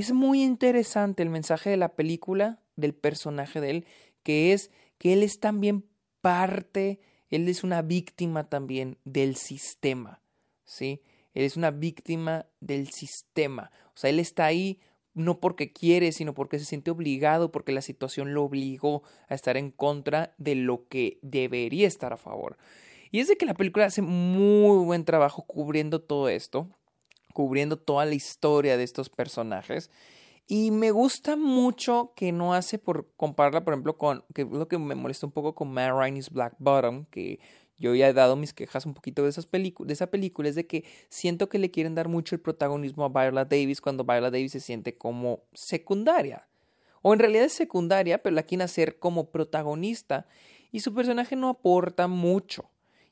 es 0.00 0.10
muy 0.10 0.42
interesante 0.42 1.22
el 1.22 1.30
mensaje 1.30 1.70
de 1.70 1.76
la 1.76 1.94
película, 1.94 2.58
del 2.74 2.94
personaje 2.94 3.60
de 3.60 3.70
él, 3.70 3.86
que 4.24 4.52
es 4.52 4.72
que 4.98 5.12
él 5.12 5.22
es 5.22 5.38
también 5.38 5.84
parte, 6.20 6.98
él 7.30 7.48
es 7.48 7.62
una 7.62 7.80
víctima 7.80 8.48
también 8.48 8.98
del 9.04 9.36
sistema, 9.36 10.20
¿sí? 10.64 11.00
Él 11.32 11.44
es 11.44 11.56
una 11.56 11.70
víctima 11.70 12.46
del 12.58 12.90
sistema. 12.90 13.70
O 13.94 13.96
sea, 13.96 14.10
él 14.10 14.18
está 14.18 14.46
ahí 14.46 14.80
no 15.12 15.38
porque 15.38 15.72
quiere, 15.72 16.10
sino 16.10 16.34
porque 16.34 16.58
se 16.58 16.64
siente 16.64 16.90
obligado, 16.90 17.52
porque 17.52 17.70
la 17.70 17.80
situación 17.80 18.34
lo 18.34 18.42
obligó 18.42 19.04
a 19.28 19.36
estar 19.36 19.56
en 19.56 19.70
contra 19.70 20.34
de 20.38 20.56
lo 20.56 20.88
que 20.88 21.20
debería 21.22 21.86
estar 21.86 22.12
a 22.12 22.16
favor. 22.16 22.56
Y 23.12 23.20
es 23.20 23.28
de 23.28 23.36
que 23.36 23.46
la 23.46 23.54
película 23.54 23.84
hace 23.84 24.02
muy 24.02 24.84
buen 24.84 25.04
trabajo 25.04 25.42
cubriendo 25.46 26.00
todo 26.00 26.28
esto 26.28 26.68
cubriendo 27.34 27.76
toda 27.76 28.06
la 28.06 28.14
historia 28.14 28.78
de 28.78 28.84
estos 28.84 29.10
personajes. 29.10 29.90
Y 30.46 30.70
me 30.70 30.90
gusta 30.90 31.36
mucho 31.36 32.12
que 32.16 32.32
no 32.32 32.54
hace 32.54 32.78
por 32.78 33.10
compararla, 33.16 33.64
por 33.64 33.74
ejemplo, 33.74 33.98
con, 33.98 34.24
que 34.34 34.44
lo 34.44 34.68
que 34.68 34.78
me 34.78 34.94
molesta 34.94 35.26
un 35.26 35.32
poco 35.32 35.54
con 35.54 35.72
Matt 35.72 35.92
Rainey's 35.92 36.30
Black 36.30 36.54
Bottom, 36.58 37.06
que 37.06 37.40
yo 37.76 37.94
ya 37.94 38.08
he 38.08 38.12
dado 38.12 38.36
mis 38.36 38.52
quejas 38.52 38.86
un 38.86 38.94
poquito 38.94 39.22
de, 39.22 39.30
esas 39.30 39.50
de 39.50 39.92
esa 39.92 40.06
película, 40.06 40.48
es 40.48 40.54
de 40.54 40.66
que 40.66 40.84
siento 41.08 41.48
que 41.48 41.58
le 41.58 41.70
quieren 41.70 41.94
dar 41.94 42.08
mucho 42.08 42.34
el 42.34 42.40
protagonismo 42.40 43.04
a 43.04 43.08
Viola 43.08 43.44
Davis 43.44 43.80
cuando 43.80 44.04
Viola 44.04 44.30
Davis 44.30 44.52
se 44.52 44.60
siente 44.60 44.96
como 44.96 45.42
secundaria. 45.52 46.46
O 47.02 47.12
en 47.12 47.18
realidad 47.18 47.44
es 47.44 47.52
secundaria, 47.52 48.22
pero 48.22 48.34
la 48.34 48.44
quieren 48.44 48.64
hacer 48.64 48.98
como 48.98 49.30
protagonista. 49.30 50.26
Y 50.72 50.80
su 50.80 50.94
personaje 50.94 51.36
no 51.36 51.48
aporta 51.48 52.06
mucho. 52.06 52.70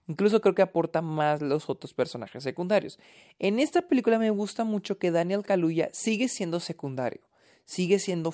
Incluso 0.09 0.41
creo 0.41 0.55
que 0.55 0.63
aporta 0.63 1.01
más 1.01 1.41
los 1.41 1.71
otros 1.71 1.95
personajes 1.95 2.43
secundarios. 2.43 2.99
En 3.39 3.59
esta 3.59 3.83
película 3.83 4.19
me 4.19 4.31
gusta 4.31 4.65
mucho 4.65 4.99
que 4.99 5.11
Daniel 5.11 5.43
Kaluuya 5.43 5.91
sigue 5.93 6.29
siendo 6.29 6.61
secundario. 6.61 7.21
Sigue 7.65 7.99
siendo 7.99 8.33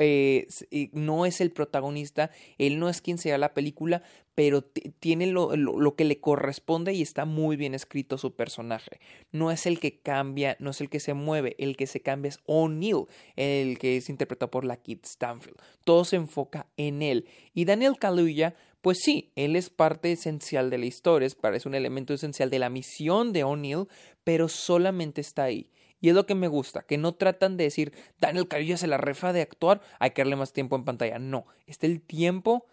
eh, 0.00 0.46
no 0.92 1.26
es 1.26 1.40
el 1.40 1.50
protagonista, 1.50 2.30
él 2.58 2.78
no 2.78 2.88
es 2.88 3.00
quien 3.00 3.18
sea 3.18 3.38
la 3.38 3.54
película, 3.54 4.02
pero 4.34 4.62
tiene 4.62 5.26
lo, 5.26 5.56
lo, 5.56 5.96
que 5.96 6.04
le 6.04 6.20
corresponde 6.20 6.92
y 6.92 7.02
está 7.02 7.24
muy 7.24 7.56
bien 7.56 7.74
escrito 7.74 8.18
su 8.18 8.34
personaje. 8.34 9.00
No 9.32 9.50
es 9.50 9.66
el 9.66 9.80
que 9.80 9.98
cambia, 9.98 10.56
no 10.60 10.70
es 10.70 10.80
el 10.80 10.90
que 10.90 11.00
se 11.00 11.14
mueve, 11.14 11.56
el 11.58 11.76
que 11.76 11.86
se 11.86 12.00
cambia 12.00 12.28
es 12.28 12.40
O'Neill, 12.44 13.06
el 13.36 13.78
que 13.78 13.96
es 13.96 14.10
interpretado 14.10 14.50
por 14.50 14.64
la 14.64 14.76
Kid 14.76 14.98
Stanfield. 15.04 15.56
Todo 15.84 16.04
se 16.04 16.16
enfoca 16.16 16.66
en 16.76 17.00
él. 17.00 17.26
Y 17.54 17.64
Daniel 17.64 17.96
Kaluuya, 17.98 18.54
pues 18.82 18.98
sí, 19.02 19.32
él 19.36 19.56
es 19.56 19.70
parte 19.70 20.12
esencial 20.12 20.70
de 20.70 20.78
la 20.78 20.86
historia, 20.86 21.26
es 21.26 21.66
un 21.66 21.74
elemento 21.74 22.12
esencial 22.12 22.50
de 22.50 22.58
la 22.58 22.68
misión 22.70 23.32
de 23.32 23.42
O'Neill, 23.42 23.88
pero 24.22 24.48
solamente 24.48 25.22
está 25.22 25.44
ahí. 25.44 25.70
Y 26.00 26.10
es 26.10 26.14
lo 26.14 26.26
que 26.26 26.34
me 26.34 26.48
gusta, 26.48 26.82
que 26.82 26.98
no 26.98 27.14
tratan 27.14 27.56
de 27.56 27.64
decir, 27.64 27.92
Daniel 28.20 28.48
Kaluuya 28.48 28.76
se 28.76 28.86
la 28.86 28.98
refa 28.98 29.32
de 29.32 29.40
actuar, 29.40 29.80
hay 29.98 30.10
que 30.10 30.22
darle 30.22 30.36
más 30.36 30.52
tiempo 30.52 30.76
en 30.76 30.84
pantalla. 30.84 31.18
No, 31.18 31.46
está 31.66 31.86
el 31.86 32.02
tiempo 32.02 32.66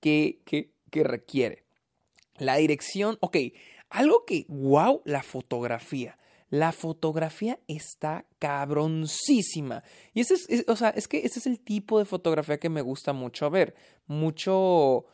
que, 0.00 0.42
que, 0.44 0.72
que 0.90 1.02
requiere. 1.02 1.64
La 2.38 2.56
dirección, 2.56 3.16
ok, 3.20 3.36
algo 3.88 4.24
que, 4.26 4.44
wow, 4.48 5.02
la 5.04 5.22
fotografía. 5.22 6.18
La 6.48 6.72
fotografía 6.72 7.58
está 7.66 8.24
cabroncísima. 8.38 9.82
Y 10.14 10.20
ese 10.20 10.34
es, 10.34 10.64
o 10.68 10.76
sea, 10.76 10.90
es 10.90 11.08
que 11.08 11.18
ese 11.18 11.40
es 11.40 11.46
el 11.46 11.58
tipo 11.58 11.98
de 11.98 12.04
fotografía 12.04 12.58
que 12.58 12.68
me 12.68 12.82
gusta 12.82 13.12
mucho 13.12 13.50
ver. 13.50 13.74
Mucho, 14.06 15.06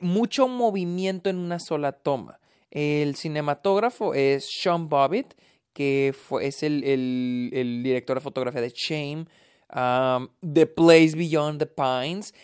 mucho 0.00 0.48
movimiento 0.48 1.28
en 1.28 1.36
una 1.36 1.58
sola 1.58 1.92
toma. 1.92 2.40
El 2.70 3.16
cinematógrafo 3.16 4.14
es 4.14 4.48
Sean 4.50 4.88
Bobbitt 4.88 5.34
que 5.72 6.14
fue, 6.16 6.46
es 6.46 6.62
el, 6.62 6.84
el, 6.84 7.50
el 7.52 7.82
director 7.82 8.16
de 8.16 8.20
fotografía 8.20 8.60
de 8.60 8.70
Shame, 8.70 9.26
um, 9.74 10.28
The 10.40 10.66
Place 10.66 11.16
Beyond 11.16 11.58
the 11.58 11.66
Pines. 11.66 12.34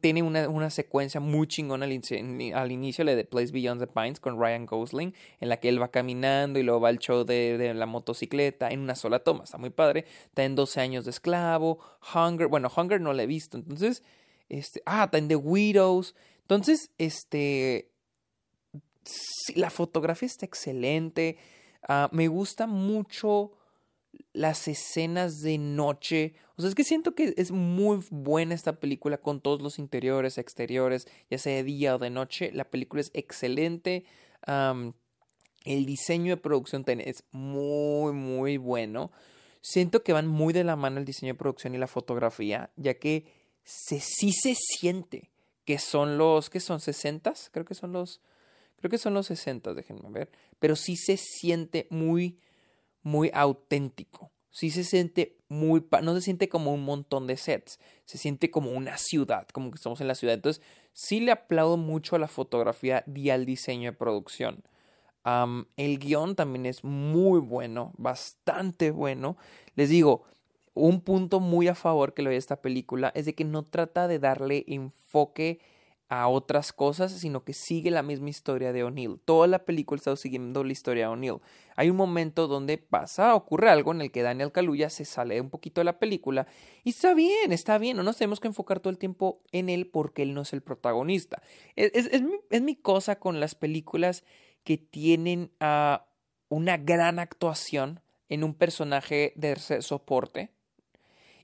tiene 0.00 0.22
una, 0.22 0.48
una, 0.48 0.70
secuencia 0.70 1.20
muy 1.20 1.46
chingona 1.46 1.84
al, 1.84 1.92
inicio, 1.92 3.04
de 3.04 3.16
The 3.16 3.24
Place 3.24 3.52
Beyond 3.52 3.80
the 3.80 3.86
Pines, 3.86 4.20
con 4.20 4.40
Ryan 4.40 4.66
Gosling, 4.66 5.14
en 5.40 5.48
la 5.48 5.58
que 5.58 5.68
él 5.68 5.80
va 5.80 5.90
caminando 5.90 6.58
y 6.58 6.62
luego 6.62 6.80
va 6.80 6.88
al 6.88 6.98
show 6.98 7.24
de, 7.24 7.58
de, 7.58 7.74
la 7.74 7.86
motocicleta 7.86 8.70
en 8.70 8.80
una 8.80 8.94
sola 8.94 9.20
toma. 9.20 9.44
Está 9.44 9.58
muy 9.58 9.70
padre. 9.70 10.06
Está 10.26 10.44
en 10.44 10.54
12 10.54 10.80
años 10.80 11.04
de 11.04 11.10
esclavo. 11.10 11.78
Hunger, 12.14 12.48
bueno, 12.48 12.70
Hunger 12.74 13.00
no 13.00 13.12
la 13.12 13.24
he 13.24 13.26
visto. 13.26 13.56
Entonces, 13.56 14.02
este, 14.48 14.82
ah, 14.86 15.04
está 15.04 15.18
en 15.18 15.28
The 15.28 15.36
Widows. 15.36 16.14
Entonces, 16.42 16.90
este, 16.98 17.90
la 19.54 19.70
fotografía 19.70 20.26
está 20.26 20.46
excelente. 20.46 21.38
Ah, 21.88 22.08
me 22.12 22.28
gusta 22.28 22.66
mucho 22.66 23.52
las 24.32 24.68
escenas 24.68 25.40
de 25.40 25.58
noche. 25.58 26.34
O 26.56 26.62
sea, 26.62 26.68
es 26.68 26.74
que 26.74 26.84
siento 26.84 27.14
que 27.14 27.34
es 27.36 27.50
muy 27.50 28.04
buena 28.10 28.54
esta 28.54 28.80
película 28.80 29.18
con 29.18 29.40
todos 29.40 29.62
los 29.62 29.78
interiores, 29.78 30.38
exteriores, 30.38 31.06
ya 31.30 31.38
sea 31.38 31.56
de 31.56 31.64
día 31.64 31.94
o 31.96 31.98
de 31.98 32.10
noche. 32.10 32.50
La 32.52 32.64
película 32.64 33.00
es 33.00 33.10
excelente. 33.14 34.04
el 35.64 35.86
diseño 35.86 36.36
de 36.36 36.42
producción 36.42 36.84
es 36.86 37.24
muy, 37.30 38.12
muy 38.12 38.56
bueno. 38.56 39.10
Siento 39.60 40.02
que 40.02 40.12
van 40.12 40.26
muy 40.26 40.52
de 40.52 40.64
la 40.64 40.76
mano 40.76 40.98
el 40.98 41.04
diseño 41.04 41.32
de 41.32 41.38
producción 41.38 41.74
y 41.74 41.78
la 41.78 41.88
fotografía, 41.88 42.70
ya 42.76 42.94
que 42.94 43.26
se, 43.64 44.00
sí 44.00 44.32
se 44.32 44.54
siente 44.54 45.30
que 45.66 45.78
son 45.78 46.16
los, 46.16 46.48
¿qué 46.48 46.60
son? 46.60 46.78
¿60? 46.78 47.50
Creo 47.50 47.64
que 47.64 47.74
son 47.74 47.92
los, 47.92 48.20
Creo 48.76 48.90
que 48.90 48.98
son 48.98 49.14
los 49.14 49.26
60, 49.26 49.74
déjenme 49.74 50.10
ver. 50.10 50.30
Pero 50.58 50.76
sí 50.76 50.96
se 50.96 51.16
siente 51.16 51.86
muy, 51.90 52.38
muy 53.02 53.30
auténtico. 53.32 54.30
Sí 54.50 54.70
se 54.70 54.84
siente 54.84 55.36
muy... 55.48 55.84
No 56.02 56.14
se 56.14 56.20
siente 56.20 56.48
como 56.48 56.72
un 56.72 56.84
montón 56.84 57.26
de 57.26 57.36
sets. 57.36 57.78
Se 58.04 58.18
siente 58.18 58.50
como 58.50 58.70
una 58.70 58.98
ciudad, 58.98 59.46
como 59.48 59.70
que 59.70 59.76
estamos 59.76 60.00
en 60.00 60.08
la 60.08 60.14
ciudad. 60.14 60.34
Entonces, 60.34 60.62
sí 60.92 61.20
le 61.20 61.32
aplaudo 61.32 61.76
mucho 61.76 62.16
a 62.16 62.18
la 62.18 62.28
fotografía 62.28 63.04
y 63.14 63.30
al 63.30 63.44
diseño 63.46 63.90
de 63.90 63.96
producción. 63.96 64.62
el 65.76 65.98
guion 65.98 66.36
también 66.36 66.66
es 66.66 66.84
muy 66.84 67.40
bueno, 67.40 67.92
bastante 67.98 68.90
bueno. 68.90 69.36
Les 69.74 69.88
digo, 69.88 70.24
un 70.76 71.00
punto 71.00 71.40
muy 71.40 71.68
a 71.68 71.74
favor 71.74 72.14
que 72.14 72.22
le 72.22 72.30
doy 72.30 72.36
a 72.36 72.38
esta 72.38 72.60
película 72.60 73.10
es 73.14 73.24
de 73.24 73.34
que 73.34 73.44
no 73.44 73.64
trata 73.64 74.08
de 74.08 74.18
darle 74.18 74.64
enfoque 74.68 75.60
a 76.08 76.28
otras 76.28 76.72
cosas, 76.72 77.12
sino 77.12 77.42
que 77.44 77.52
sigue 77.52 77.90
la 77.90 78.02
misma 78.02 78.30
historia 78.30 78.72
de 78.72 78.84
O'Neill. 78.84 79.18
Toda 79.24 79.46
la 79.48 79.64
película 79.64 79.96
está 79.96 80.14
siguiendo 80.16 80.62
la 80.62 80.72
historia 80.72 81.06
de 81.06 81.12
O'Neill. 81.12 81.40
Hay 81.74 81.90
un 81.90 81.96
momento 81.96 82.46
donde 82.46 82.78
pasa, 82.78 83.34
ocurre 83.34 83.70
algo 83.70 83.92
en 83.92 84.02
el 84.02 84.12
que 84.12 84.22
Daniel 84.22 84.52
Kaluuya 84.52 84.88
se 84.88 85.04
sale 85.04 85.40
un 85.40 85.50
poquito 85.50 85.80
de 85.80 85.86
la 85.86 85.98
película 85.98 86.46
y 86.84 86.90
está 86.90 87.12
bien, 87.12 87.52
está 87.52 87.78
bien, 87.78 87.96
no 87.96 88.02
nos 88.02 88.16
tenemos 88.16 88.38
que 88.38 88.48
enfocar 88.48 88.80
todo 88.80 88.90
el 88.90 88.98
tiempo 88.98 89.42
en 89.50 89.68
él 89.68 89.88
porque 89.88 90.22
él 90.22 90.32
no 90.32 90.42
es 90.42 90.52
el 90.52 90.62
protagonista. 90.62 91.42
Es, 91.74 92.62
mi, 92.62 92.76
cosa 92.76 93.18
con 93.18 93.40
las 93.40 93.54
películas 93.54 94.24
que 94.62 94.78
tienen 94.78 95.50
ah, 95.60 96.06
una 96.48 96.76
gran 96.76 97.18
actuación 97.18 98.00
en 98.28 98.44
un 98.44 98.54
personaje 98.54 99.32
de 99.36 99.56
soporte 99.82 100.55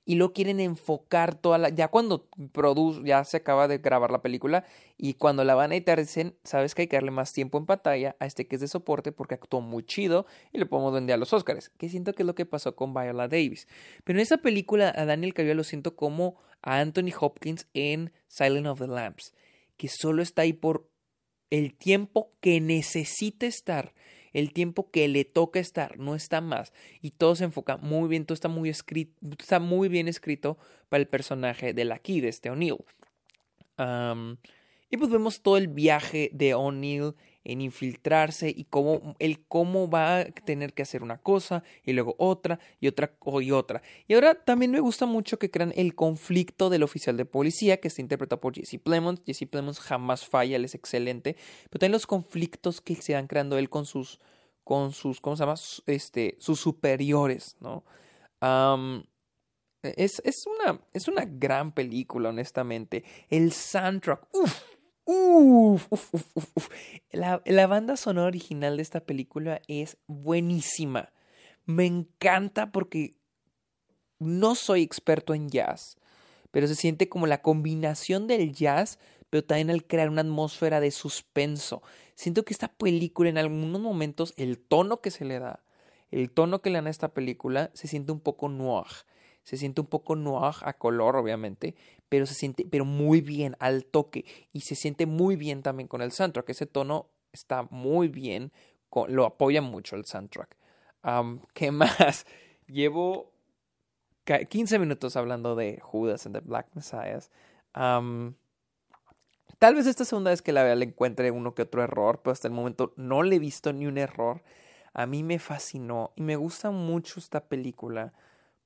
y 0.04 0.16
lo 0.16 0.32
quieren 0.32 0.61
enfocar 0.61 1.35
toda 1.35 1.59
la... 1.59 1.68
Ya 1.68 1.88
cuando 1.88 2.26
produce, 2.52 3.02
ya 3.04 3.25
se 3.25 3.37
acaba 3.37 3.68
de 3.68 3.78
grabar 3.78 4.11
la 4.11 4.23
película 4.23 4.64
y 4.97 5.14
cuando 5.14 5.44
la 5.44 5.54
van 5.54 5.71
a 5.71 5.75
editar 5.75 5.99
dicen, 5.99 6.35
sabes 6.42 6.75
que 6.75 6.82
hay 6.82 6.88
que 6.88 6.97
darle 6.97 7.11
más 7.11 7.32
tiempo 7.32 7.59
en 7.59 7.66
pantalla 7.66 8.16
a 8.18 8.26
este 8.26 8.47
que 8.47 8.56
es 8.56 8.61
de 8.61 8.68
soporte 8.68 9.12
porque 9.12 9.35
actuó 9.35 9.61
muy 9.61 9.85
chido 9.85 10.26
y 10.52 10.59
le 10.59 10.66
podemos 10.66 10.92
vender 10.92 11.14
a 11.14 11.18
los 11.18 11.32
Oscars, 11.32 11.71
que 11.71 11.88
siento 11.88 12.12
que 12.14 12.23
es 12.23 12.26
lo 12.26 12.35
que 12.35 12.47
pasó 12.47 12.75
con 12.75 12.94
Viola 12.94 13.28
Davis. 13.28 13.68
Pero 14.04 14.18
en 14.18 14.23
esa 14.23 14.38
película 14.38 14.92
a 14.94 15.04
Daniel 15.04 15.35
Kaluuya 15.35 15.54
lo 15.54 15.64
siento 15.64 15.94
como 15.94 16.37
a 16.62 16.80
Anthony 16.80 17.12
Hopkins 17.18 17.68
en 17.75 18.12
Silent 18.28 18.66
of 18.66 18.80
the 18.80 18.88
Lambs, 18.88 19.35
que 19.76 19.88
solo 19.88 20.23
está 20.23 20.42
ahí 20.42 20.52
por 20.52 20.88
el 21.50 21.75
tiempo 21.75 22.32
que 22.40 22.61
necesita 22.61 23.47
estar 23.47 23.92
el 24.32 24.52
tiempo 24.52 24.90
que 24.90 25.08
le 25.08 25.24
toca 25.24 25.60
estar, 25.60 25.98
no 25.98 26.14
está 26.14 26.40
más. 26.40 26.72
Y 27.00 27.10
todo 27.10 27.36
se 27.36 27.44
enfoca 27.44 27.76
muy 27.76 28.08
bien, 28.08 28.24
todo 28.24 28.34
está 28.34 28.48
muy, 28.48 28.68
escrito, 28.68 29.12
está 29.38 29.60
muy 29.60 29.88
bien 29.88 30.08
escrito 30.08 30.58
para 30.88 31.00
el 31.00 31.08
personaje 31.08 31.74
de 31.74 31.84
la 31.84 32.00
de 32.04 32.28
este 32.28 32.50
O'Neill. 32.50 32.84
y 34.90 34.96
pues 34.96 35.10
vemos 35.10 35.42
todo 35.42 35.56
el 35.56 35.68
viaje 35.68 36.30
de 36.32 36.54
O'Neill 36.54 37.14
en 37.44 37.61
infiltrarse 37.61 38.52
y 38.54 38.64
cómo 38.64 39.16
el 39.18 39.44
cómo 39.46 39.88
va 39.88 40.20
a 40.20 40.25
tener 40.25 40.75
que 40.75 40.82
hacer 40.82 41.02
una 41.02 41.18
cosa 41.18 41.62
y 41.84 41.92
luego 41.92 42.14
otra 42.18 42.58
y 42.80 42.88
otra 42.88 43.14
y 43.40 43.50
otra. 43.50 43.82
Y 44.06 44.14
ahora 44.14 44.34
también 44.34 44.70
me 44.70 44.80
gusta 44.80 45.06
mucho 45.06 45.38
que 45.38 45.50
crean 45.50 45.72
el 45.76 45.94
conflicto 45.94 46.70
del 46.70 46.82
oficial 46.82 47.16
de 47.16 47.25
policía 47.25 47.78
que 47.78 47.88
está 47.88 48.00
interpretado 48.00 48.40
por 48.40 48.54
Jesse 48.54 48.78
Plemons. 48.82 49.22
Jesse 49.26 49.46
Plemons 49.50 49.80
jamás 49.80 50.26
falla, 50.26 50.56
él 50.56 50.64
es 50.64 50.75
excelente, 50.75 51.37
pero 51.70 51.80
también 51.80 51.92
los 51.92 52.06
conflictos 52.06 52.80
que 52.80 52.94
se 52.96 53.14
van 53.14 53.26
creando 53.26 53.58
él 53.58 53.68
con 53.68 53.87
sus 53.87 54.20
con 54.64 54.92
sus 54.92 55.20
¿cómo 55.20 55.37
se 55.37 55.42
llama? 55.42 55.54
este 55.87 56.37
sus 56.38 56.61
superiores, 56.61 57.56
¿no? 57.61 57.84
es, 59.82 60.20
es, 60.25 60.44
una, 60.46 60.80
es 60.92 61.08
una 61.08 61.25
gran 61.25 61.72
película, 61.72 62.30
honestamente. 62.30 63.04
El 63.28 63.52
soundtrack, 63.52 64.28
uff, 64.32 64.62
Uf, 65.04 65.87
uf, 65.90 66.14
uf, 66.54 66.68
la, 67.11 67.42
la, 67.44 67.66
banda 67.66 67.97
sonora 67.97 68.28
original 68.28 68.76
de 68.76 68.82
esta 68.82 69.00
película 69.00 69.61
es 69.66 69.97
buenísima. 70.06 71.12
Me 71.66 71.87
encanta 71.87 72.71
porque 72.71 73.16
no 74.21 74.54
soy 74.54 74.82
experto 74.82 75.35
en 75.35 75.49
jazz, 75.49 75.97
pero 76.52 76.68
se 76.68 76.76
siente 76.76 77.09
como 77.09 77.26
la 77.26 77.42
combinación 77.42 78.28
del 78.28 78.52
jazz, 78.52 78.99
pero 79.28 79.44
también 79.44 79.71
al 79.71 79.87
crear 79.87 80.09
una 80.09 80.21
atmósfera 80.23 80.78
de 80.80 80.92
suspenso. 80.92 81.82
Siento 82.14 82.44
que 82.44 82.52
esta 82.52 82.68
película 82.68 83.28
en 83.28 83.38
algunos 83.38 83.80
momentos, 83.80 84.35
el 84.37 84.59
tono 84.59 85.00
que 85.00 85.11
se 85.11 85.25
le 85.25 85.40
da, 85.40 85.64
el 86.12 86.30
tono 86.30 86.62
que 86.62 86.71
le 86.71 86.76
dan 86.76 86.87
a 86.87 86.90
esta 86.90 87.12
película, 87.12 87.71
se 87.75 87.88
siente 87.88 88.12
un 88.12 88.21
poco 88.21 88.49
noir 88.49 88.87
se 89.42 89.56
siente 89.56 89.80
un 89.80 89.87
poco 89.87 90.16
noir 90.16 90.54
a 90.62 90.72
color, 90.75 91.16
obviamente, 91.16 91.75
pero 92.08 92.26
se 92.26 92.34
siente, 92.34 92.66
pero 92.70 92.84
muy 92.84 93.20
bien 93.20 93.56
al 93.58 93.84
toque 93.84 94.25
y 94.52 94.61
se 94.61 94.75
siente 94.75 95.06
muy 95.06 95.37
bien 95.37 95.62
también 95.62 95.88
con 95.88 96.02
el 96.02 96.12
soundtrack. 96.12 96.50
Ese 96.50 96.66
tono 96.66 97.08
está 97.32 97.66
muy 97.70 98.08
bien, 98.08 98.52
lo 99.08 99.25
apoya 99.25 99.62
mucho 99.62 99.96
el 99.96 100.04
soundtrack. 100.04 100.56
¿Qué 101.54 101.70
más? 101.70 102.26
Llevo 102.66 103.32
15 104.25 104.78
minutos 104.78 105.16
hablando 105.16 105.56
de 105.56 105.80
Judas 105.80 106.26
and 106.26 106.37
the 106.37 106.40
Black 106.40 106.68
Messiah. 106.75 107.20
tal 109.58 109.75
vez 109.75 109.87
esta 109.87 110.04
segunda 110.04 110.30
vez 110.30 110.42
que 110.42 110.52
la 110.52 110.62
vea 110.62 110.76
le 110.76 110.84
encuentre 110.84 111.30
uno 111.30 111.54
que 111.54 111.62
otro 111.62 111.82
error, 111.82 112.20
pero 112.22 112.32
hasta 112.32 112.46
el 112.46 112.54
momento 112.54 112.92
no 112.96 113.22
le 113.22 113.37
he 113.37 113.40
visto 113.40 113.72
ni 113.72 113.87
un 113.87 113.99
error. 113.99 114.42
A 114.94 115.06
mí 115.06 115.22
me 115.22 115.38
fascinó 115.38 116.12
y 116.14 116.22
me 116.22 116.37
gusta 116.37 116.70
mucho 116.70 117.18
esta 117.18 117.49
película 117.49 118.12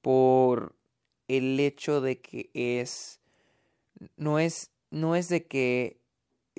por 0.06 0.76
el 1.26 1.58
hecho 1.58 2.00
de 2.00 2.20
que 2.20 2.48
es 2.54 3.18
no 4.16 4.38
es 4.38 4.70
no 4.92 5.16
es 5.16 5.28
de 5.28 5.46
que 5.46 5.98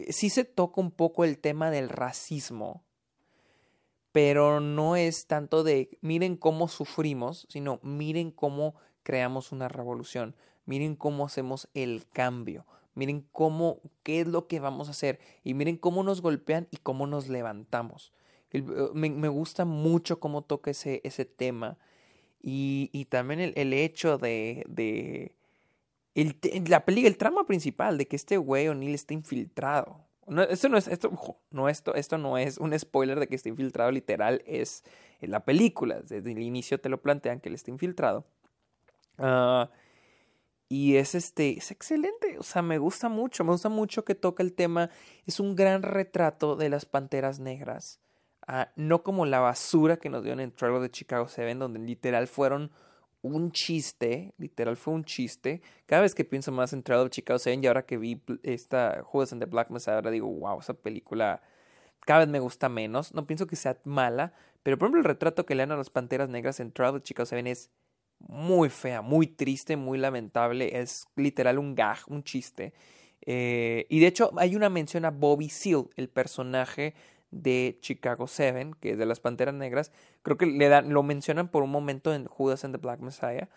sí 0.10 0.30
se 0.30 0.44
toca 0.44 0.82
un 0.82 0.92
poco 0.92 1.24
el 1.24 1.38
tema 1.38 1.72
del 1.72 1.88
racismo, 1.88 2.84
pero 4.12 4.60
no 4.60 4.98
es 4.98 5.28
tanto 5.28 5.64
de 5.64 5.98
miren 6.02 6.36
cómo 6.36 6.68
sufrimos, 6.68 7.48
sino 7.50 7.80
miren 7.84 8.32
cómo 8.32 8.76
creamos 9.04 9.54
una 9.54 9.70
revolución, 9.70 10.36
miren 10.66 10.98
cómo 10.98 11.26
hacemos 11.26 11.70
el 11.74 12.06
cambio, 12.10 12.66
miren 12.96 13.26
cómo, 13.32 13.80
qué 14.04 14.20
es 14.20 14.28
lo 14.28 14.48
que 14.48 14.60
vamos 14.60 14.90
a 14.90 14.92
hacer 14.92 15.22
y 15.46 15.54
miren 15.54 15.78
cómo 15.78 16.04
nos 16.04 16.22
golpean 16.22 16.68
y 16.70 16.76
cómo 16.76 17.08
nos 17.08 17.30
levantamos. 17.30 18.12
Eh, 18.52 18.62
me, 18.94 19.30
gusta 19.30 19.64
mucho 19.64 20.20
cómo 20.20 20.42
toca 20.42 20.72
ese, 20.72 21.00
ese 21.06 21.24
tema 21.24 21.78
y, 22.42 22.90
y 22.94 23.06
también 23.06 23.40
el, 23.40 23.54
el 23.56 23.74
hecho 23.74 24.18
de, 24.18 24.64
de 24.68 25.36
el, 26.16 26.36
la 26.68 26.86
película, 26.86 27.10
el 27.10 27.18
trama 27.18 27.46
principal 27.46 27.98
de 27.98 28.08
que 28.08 28.16
este 28.16 28.38
güey 28.38 28.68
O'Neill 28.68 28.96
está 28.96 29.14
infiltrado. 29.14 30.06
No, 30.28 30.44
esto 30.44 30.68
no 30.68 30.78
es, 30.78 30.88
esto, 30.90 31.12
no, 31.52 31.70
esto, 31.70 31.96
esto 31.96 32.18
no 32.18 32.38
es 32.38 32.58
un 32.58 32.78
spoiler 32.78 33.20
de 33.20 33.28
que 33.28 33.36
está 33.36 33.48
infiltrado 33.48 33.92
literal, 33.92 34.44
es 34.46 34.84
la 35.22 35.46
película. 35.46 36.02
Desde 36.02 36.32
el 36.32 36.42
inicio 36.42 36.82
te 36.82 36.90
lo 36.90 37.02
plantean 37.02 37.40
que 37.40 37.48
él 37.48 37.56
está 37.56 37.72
infiltrado. 37.72 38.26
Uh, 39.18 39.68
y 40.70 40.98
es 40.98 41.16
este, 41.16 41.58
es 41.58 41.72
excelente, 41.72 42.38
o 42.38 42.44
sea, 42.44 42.62
me 42.62 42.78
gusta 42.78 43.08
mucho, 43.08 43.46
me 43.46 43.52
gusta 43.52 43.70
mucho 43.70 44.04
que 44.04 44.16
toca 44.16 44.44
el 44.44 44.54
tema, 44.54 44.90
es 45.26 45.40
un 45.40 45.56
gran 45.56 45.82
retrato 45.82 46.58
de 46.58 46.70
las 46.70 46.86
panteras 46.86 47.40
negras, 47.40 48.02
uh, 48.48 48.66
no 48.76 49.04
como 49.04 49.26
la 49.26 49.40
basura 49.40 49.98
que 49.98 50.10
nos 50.10 50.24
dieron 50.24 50.40
en 50.40 50.52
Trailer 50.52 50.82
de 50.82 50.92
Chicago 50.92 51.28
7, 51.28 51.56
donde 51.56 51.80
literal 51.80 52.28
fueron 52.28 52.72
un 53.22 53.52
chiste, 53.52 54.34
literal 54.38 54.78
fue 54.78 54.94
un 54.94 55.04
chiste. 55.04 55.62
Cada 55.86 56.04
vez 56.04 56.16
que 56.16 56.24
pienso 56.24 56.52
más 56.52 56.74
en 56.74 56.84
Trailer 56.84 57.06
de 57.06 57.12
Chicago 57.12 57.40
7 57.40 57.60
y 57.62 57.68
ahora 57.68 57.86
que 57.86 57.98
vi 57.98 58.22
esta 58.44 59.02
Judas 59.04 59.34
and 59.34 59.42
the 59.42 59.50
Black 59.50 59.70
Messiah, 59.70 59.96
ahora 59.96 60.12
digo, 60.12 60.28
wow, 60.28 60.60
esa 60.60 60.74
película 60.74 61.42
cada 62.06 62.20
vez 62.20 62.30
me 62.30 62.40
gusta 62.40 62.70
menos, 62.70 63.14
no 63.14 63.28
pienso 63.28 63.48
que 63.48 63.58
sea 63.58 63.78
mala, 63.84 64.34
pero 64.64 64.78
por 64.78 64.86
ejemplo 64.86 65.02
el 65.02 65.06
retrato 65.06 65.46
que 65.46 65.56
le 65.56 65.64
dan 65.64 65.74
a 65.74 65.78
las 65.78 65.90
panteras 65.90 66.30
negras 66.30 66.60
en 66.60 66.72
Trailer 66.72 67.02
de 67.02 67.04
Chicago 67.04 67.26
7 67.26 67.50
es 67.52 67.70
muy 68.20 68.70
fea, 68.70 69.02
muy 69.02 69.28
triste, 69.28 69.76
muy 69.76 69.98
lamentable. 69.98 70.80
Es 70.80 71.08
literal 71.16 71.60
un 71.60 71.76
gag, 71.76 72.00
un 72.08 72.24
chiste. 72.24 72.74
Eh, 73.22 73.86
y 73.90 74.00
de 74.00 74.08
hecho 74.08 74.32
hay 74.38 74.56
una 74.56 74.70
mención 74.70 75.06
a 75.06 75.12
Bobby 75.12 75.50
Seal, 75.50 75.90
el 75.96 76.10
personaje 76.10 76.94
de 77.32 77.78
Chicago 77.82 78.28
7, 78.28 78.72
que 78.80 78.92
es 78.92 78.98
de 78.98 79.06
las 79.06 79.20
Panteras 79.20 79.54
Negras. 79.54 79.92
Creo 80.22 80.38
que 80.38 80.46
le 80.46 80.70
dan, 80.70 80.94
lo 80.94 81.04
mencionan 81.04 81.50
por 81.50 81.64
un 81.64 81.72
momento 81.72 82.14
en 82.14 82.26
Judas 82.26 82.64
and 82.64 82.76
the 82.76 82.82
Black 82.82 83.00
Messiah. 83.00 83.50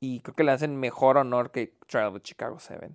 Y 0.00 0.20
creo 0.20 0.34
que 0.34 0.44
le 0.44 0.52
hacen 0.52 0.76
mejor 0.76 1.16
honor 1.16 1.52
que 1.52 1.78
Trial 1.86 2.08
of 2.08 2.22
Chicago 2.22 2.58
7. 2.58 2.94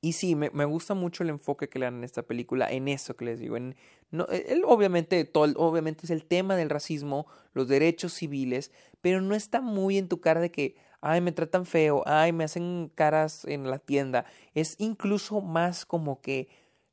y 0.00 0.12
sí, 0.12 0.34
me, 0.34 0.50
me, 0.50 0.64
gusta 0.64 0.94
mucho 0.94 1.22
el 1.22 1.30
enfoque 1.30 1.68
que 1.68 1.78
le 1.78 1.86
dan 1.86 1.98
en 1.98 2.04
esta 2.04 2.22
película, 2.22 2.70
en 2.70 2.88
eso 2.88 3.16
que 3.16 3.24
les 3.24 3.38
digo, 3.38 3.56
en 3.56 3.76
no, 4.10 4.26
e, 4.30 4.46
él 4.48 4.62
obviamente, 4.66 5.24
todo, 5.24 5.52
obviamente 5.56 6.06
es 6.06 6.10
el 6.10 6.24
tema 6.24 6.56
del 6.56 6.70
racismo, 6.70 7.26
los 7.52 7.68
derechos 7.68 8.12
civiles, 8.14 8.72
pero 9.00 9.20
no 9.20 9.34
está 9.34 9.60
muy 9.60 9.98
en 9.98 10.08
tu 10.08 10.20
cara 10.20 10.40
de 10.40 10.50
que, 10.50 10.76
ay, 11.00 11.20
me 11.20 11.32
tratan 11.32 11.66
feo, 11.66 12.02
ay, 12.06 12.32
me 12.32 12.44
hacen 12.44 12.90
caras 12.94 13.44
en 13.44 13.70
la 13.70 13.78
tienda. 13.78 14.24
Es 14.54 14.76
incluso 14.78 15.40
más 15.40 15.84
como 15.84 16.20
que 16.20 16.48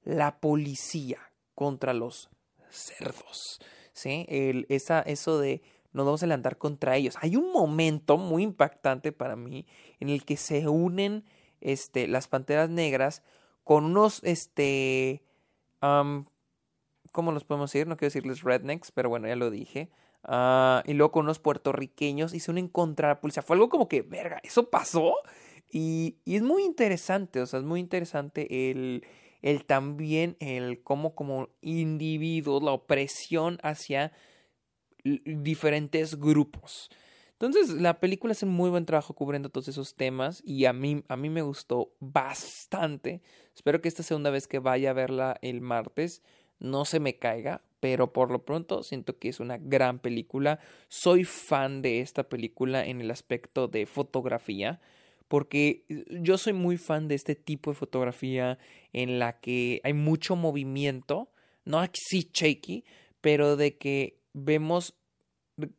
la 0.06 0.40
policía 0.40 1.20
contra 1.54 1.94
los 1.94 2.30
cerdos, 2.70 3.60
¿sí? 3.92 4.26
Esa, 4.70 5.02
eso 5.02 5.40
de 5.40 5.62
no 5.92 6.04
vamos 6.04 6.24
a 6.24 6.28
levantar 6.28 6.58
contra 6.58 6.98
ellos. 6.98 7.16
Hay 7.22 7.36
un 7.38 7.52
momento 7.52 8.18
muy 8.18 8.44
impactante 8.44 9.12
para 9.12 9.36
mí 9.36 9.66
en 10.00 10.10
el 10.10 10.26
que 10.26 10.36
se 10.36 10.68
unen 10.68 11.24
este, 11.62 12.08
las 12.08 12.28
panteras 12.28 12.70
negras 12.70 13.24
con 13.64 13.86
unos, 13.86 14.22
este, 14.24 15.24
¿cómo 15.80 17.32
los 17.32 17.46
podemos 17.46 17.72
decir? 17.72 17.88
No 17.88 17.96
quiero 17.96 18.08
decirles 18.08 18.44
rednecks, 18.44 18.92
pero 18.92 19.10
bueno, 19.10 19.28
ya 19.28 19.36
lo 19.36 19.50
dije. 19.50 19.90
Uh, 20.28 20.82
y 20.86 20.94
luego 20.94 21.12
con 21.12 21.26
unos 21.26 21.40
puertorriqueños 21.40 22.34
y 22.34 22.40
se 22.40 22.52
unen 22.52 22.68
contra 22.68 23.10
la 23.10 23.22
policía. 23.22 23.44
Fue 23.44 23.56
algo 23.56 23.70
como 23.70 23.88
que, 23.88 24.02
verga, 24.02 24.42
¿eso 24.44 24.70
pasó? 24.70 25.16
Y, 25.72 26.18
y 26.26 26.36
es 26.36 26.42
muy 26.42 26.64
interesante, 26.64 27.42
o 27.42 27.46
sea, 27.46 27.60
es 27.60 27.66
muy 27.66 27.80
interesante 27.80 28.72
el, 28.72 29.06
el 29.46 29.64
también, 29.64 30.38
el 30.40 30.82
cómo 30.82 31.14
como 31.14 31.50
individuos, 31.62 32.64
la 32.64 32.72
opresión 32.72 33.60
hacia 33.62 34.12
diferentes 35.04 36.20
grupos. 36.20 36.90
Entonces, 37.34 37.70
la 37.70 38.00
película 38.00 38.32
hace 38.32 38.48
muy 38.48 38.72
buen 38.72 38.88
trabajo 38.88 39.14
cubriendo 39.14 39.50
todos 39.50 39.68
esos 39.68 39.94
temas 39.94 40.42
y 40.44 40.66
a 40.66 40.74
mí, 40.74 41.04
a 41.10 41.16
mí 41.16 41.30
me 41.30 41.44
gustó 41.44 41.94
bastante. 42.00 43.22
Espero 43.54 43.82
que 43.82 43.88
esta 43.88 44.02
segunda 44.02 44.32
vez 44.32 44.48
que 44.48 44.58
vaya 44.58 44.90
a 44.90 44.94
verla 44.94 45.38
el 45.44 45.62
martes 45.62 46.24
no 46.58 46.84
se 46.86 47.00
me 47.00 47.20
caiga, 47.20 47.62
pero 47.80 48.14
por 48.14 48.32
lo 48.32 48.46
pronto 48.46 48.82
siento 48.82 49.20
que 49.20 49.30
es 49.30 49.40
una 49.40 49.60
gran 49.60 50.00
película. 50.00 50.58
Soy 50.88 51.24
fan 51.24 51.84
de 51.84 52.02
esta 52.02 52.30
película 52.30 52.84
en 52.84 53.00
el 53.00 53.12
aspecto 53.12 53.68
de 53.68 53.86
fotografía, 53.86 54.82
porque 55.28 55.86
yo 56.10 56.38
soy 56.38 56.54
muy 56.54 56.78
fan 56.78 57.08
de 57.08 57.16
este 57.16 57.36
tipo 57.36 57.72
de 57.72 57.76
fotografía 57.76 58.58
en 58.94 59.20
la 59.20 59.40
que 59.40 59.82
hay 59.84 59.94
mucho 59.94 60.36
movimiento, 60.36 61.32
no 61.64 61.80
así 61.80 62.30
shaky, 62.34 62.86
pero 63.22 63.56
de 63.56 63.78
que 63.78 64.20
vemos, 64.34 64.96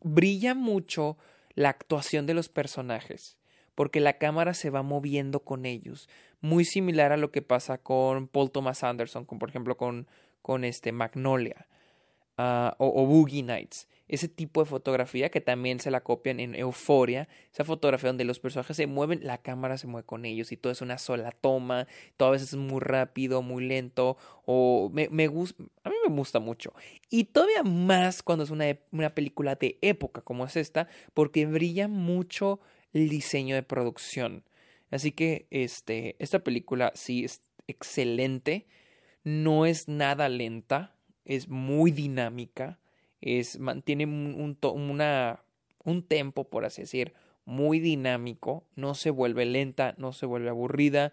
brilla 0.02 0.54
mucho 0.54 1.16
la 1.54 1.70
actuación 1.70 2.26
de 2.26 2.35
los 2.35 2.48
personajes 2.48 3.38
porque 3.74 4.00
la 4.00 4.16
cámara 4.16 4.54
se 4.54 4.70
va 4.70 4.82
moviendo 4.82 5.40
con 5.40 5.66
ellos. 5.66 6.09
Muy 6.40 6.64
similar 6.64 7.12
a 7.12 7.18
lo 7.18 7.30
que 7.30 7.42
pasa 7.42 7.76
con 7.76 8.26
Paul 8.26 8.50
Thomas 8.50 8.82
Anderson, 8.82 9.26
con, 9.26 9.38
por 9.38 9.50
ejemplo 9.50 9.76
con 9.76 10.06
con 10.46 10.62
este 10.62 10.92
Magnolia 10.92 11.66
ah, 12.38 12.76
o, 12.78 13.04
Boogie 13.04 13.42
Nights. 13.42 13.88
Ese 14.09 14.29
tipo 14.29 14.62
de 14.62 14.66
fotografía 14.66 15.31
que 15.31 15.40
también 15.40 15.81
se 15.81 15.90
la 15.90 16.03
copian 16.03 16.40
en 16.40 16.55
Euforia. 16.55 17.29
Esa 17.53 17.64
fotografía 17.64 18.09
donde 18.09 18.25
los 18.25 18.38
personajes 18.38 18.77
se 18.77 18.87
mueven, 18.87 19.21
la 19.23 19.38
cámara 19.38 19.79
se 19.79 19.87
mueve 19.87 20.07
con 20.07 20.25
ellos 20.25 20.53
y 20.53 20.57
todo 20.57 20.73
es 20.73 20.81
una 20.81 20.99
sola 20.99 21.33
toma. 21.33 21.87
Todo 22.16 22.29
a 22.29 22.33
veces 22.33 22.53
es 22.53 22.59
muy 22.59 22.81
rápido, 22.81 23.42
muy 23.42 23.64
lento. 23.64 24.16
O 24.45 24.90
me, 24.92 25.09
me 25.09 25.27
gusta. 25.27 25.62
A 25.85 25.90
mí 25.90 25.97
me 26.07 26.14
gusta 26.14 26.38
mucho. 26.38 26.73
Y 27.11 27.25
todavía 27.25 27.62
más 27.62 28.23
cuando 28.23 28.45
es 28.45 28.51
una, 28.51 28.66
una 28.92 29.14
película 29.14 29.57
de 29.57 29.79
época 29.83 30.21
como 30.21 30.47
es 30.47 30.57
esta. 30.57 30.88
Porque 31.14 31.47
brilla 31.47 31.88
mucho 31.88 32.61
el 32.92 33.09
diseño 33.09 33.55
de 33.55 33.62
producción. 33.62 34.45
Así 34.90 35.12
que 35.12 35.47
este, 35.51 36.16
esta 36.19 36.40
película 36.40 36.92
sí 36.95 37.25
es 37.25 37.40
excelente 37.66 38.66
no 39.27 39.66
es 39.66 39.88
nada 39.88 40.29
lenta, 40.29 40.95
es 41.25 41.49
muy 41.49 41.90
dinámica, 41.90 42.79
es, 43.20 43.59
mantiene 43.59 44.05
un, 44.05 44.59
una, 44.62 45.40
un 45.85 46.02
tempo, 46.02 46.44
por 46.44 46.64
así 46.64 46.83
decir, 46.83 47.14
muy 47.44 47.79
dinámico, 47.79 48.64
no 48.74 48.94
se 48.94 49.11
vuelve 49.11 49.46
lenta, 49.46 49.94
no 49.98 50.12
se 50.12 50.26
vuelve 50.26 50.50
aburrida. 50.50 51.12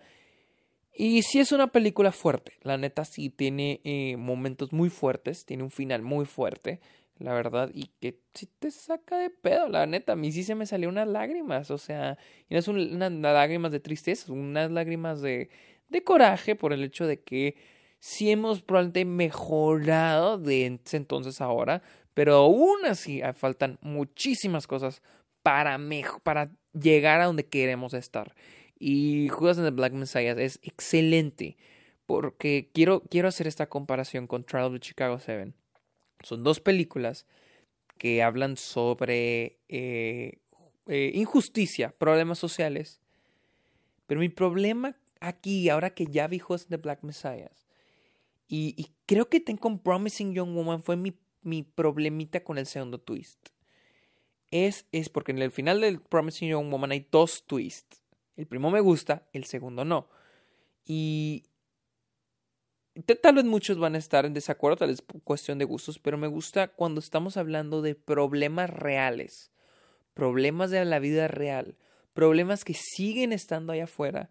Y 0.95 1.23
sí 1.23 1.39
es 1.39 1.51
una 1.51 1.67
película 1.67 2.11
fuerte, 2.11 2.53
la 2.61 2.77
neta 2.77 3.03
sí 3.05 3.29
tiene 3.29 3.81
eh, 3.83 4.15
momentos 4.17 4.73
muy 4.73 4.89
fuertes, 4.89 5.45
tiene 5.45 5.63
un 5.63 5.71
final 5.71 6.03
muy 6.03 6.25
fuerte, 6.25 6.81
la 7.17 7.33
verdad, 7.33 7.71
y 7.73 7.89
que 7.99 8.19
sí 8.33 8.47
te 8.59 8.69
saca 8.69 9.17
de 9.17 9.31
pedo, 9.31 9.69
la 9.69 9.87
neta, 9.87 10.13
a 10.13 10.15
mí 10.15 10.31
sí 10.31 10.43
se 10.43 10.53
me 10.53 10.67
salió 10.67 10.89
unas 10.89 11.07
lágrimas, 11.07 11.71
o 11.71 11.79
sea, 11.79 12.17
y 12.47 12.53
no 12.53 12.59
es 12.59 12.67
unas 12.67 13.11
lágrimas 13.11 13.71
de 13.71 13.79
tristeza, 13.79 14.31
unas 14.31 14.69
lágrimas 14.69 15.21
de, 15.21 15.49
de 15.89 16.03
coraje 16.03 16.55
por 16.55 16.73
el 16.73 16.83
hecho 16.83 17.07
de 17.07 17.21
que 17.21 17.55
sí 18.03 18.29
hemos 18.29 18.61
probablemente 18.61 19.05
mejorado 19.05 20.37
de 20.37 20.65
entonces 20.65 21.39
ahora, 21.39 21.81
pero 22.13 22.35
aún 22.35 22.85
así 22.85 23.21
faltan 23.33 23.79
muchísimas 23.79 24.67
cosas 24.67 25.01
para, 25.41 25.79
para 26.21 26.51
llegar 26.73 27.21
a 27.21 27.27
donde 27.27 27.45
queremos 27.45 27.93
estar. 27.93 28.35
Y 28.77 29.29
Judas 29.29 29.57
and 29.57 29.67
the 29.67 29.71
Black 29.71 29.93
Messiah 29.93 30.33
es 30.33 30.59
excelente 30.63 31.55
porque 32.05 32.69
quiero, 32.73 33.03
quiero 33.03 33.29
hacer 33.29 33.47
esta 33.47 33.69
comparación 33.69 34.27
con 34.27 34.43
Trial 34.43 34.75
of 34.75 34.81
Chicago 34.81 35.17
7. 35.19 35.53
Son 36.23 36.43
dos 36.43 36.59
películas 36.59 37.25
que 37.97 38.21
hablan 38.21 38.57
sobre 38.57 39.59
eh, 39.69 40.39
eh, 40.87 41.11
injusticia, 41.13 41.95
problemas 41.97 42.37
sociales. 42.37 42.99
Pero 44.07 44.19
mi 44.19 44.27
problema 44.27 44.97
aquí, 45.21 45.69
ahora 45.69 45.91
que 45.91 46.07
ya 46.07 46.27
vi 46.27 46.39
Judas 46.39 46.63
and 46.63 46.71
the 46.71 46.77
Black 46.77 47.01
Messiah, 47.01 47.49
y, 48.55 48.93
creo 49.07 49.29
que 49.29 49.39
Ten 49.39 49.57
Promising 49.57 50.35
Young 50.35 50.53
Woman 50.53 50.83
fue 50.83 50.95
mi, 50.95 51.17
mi 51.41 51.63
problemita 51.63 52.43
con 52.43 52.59
el 52.59 52.67
segundo 52.67 52.99
twist. 52.99 53.49
Es, 54.51 54.85
es 54.91 55.09
porque 55.09 55.31
en 55.31 55.41
el 55.41 55.51
final 55.51 55.81
del 55.81 55.99
Promising 55.99 56.49
Young 56.49 56.69
Woman 56.69 56.91
hay 56.91 57.07
dos 57.09 57.45
twists. 57.47 58.03
El 58.35 58.45
primero 58.45 58.69
me 58.69 58.79
gusta, 58.79 59.27
el 59.33 59.45
segundo 59.45 59.85
no. 59.85 60.07
Y 60.85 61.45
tal 63.23 63.33
vez 63.33 63.45
muchos 63.45 63.79
van 63.79 63.95
a 63.95 63.97
estar 63.97 64.23
en 64.23 64.35
desacuerdo, 64.35 64.77
tal 64.77 64.89
vez 64.89 65.03
cuestión 65.23 65.57
de 65.57 65.65
gustos, 65.65 65.97
pero 65.97 66.19
me 66.19 66.27
gusta 66.27 66.67
cuando 66.67 66.99
estamos 66.99 67.37
hablando 67.37 67.81
de 67.81 67.95
problemas 67.95 68.69
reales. 68.69 69.51
problemas 70.13 70.69
de 70.69 70.85
la 70.85 70.99
vida 70.99 71.27
real, 71.27 71.75
problemas 72.13 72.63
que 72.63 72.75
siguen 72.75 73.33
estando 73.33 73.73
allá 73.73 73.85
afuera, 73.85 74.29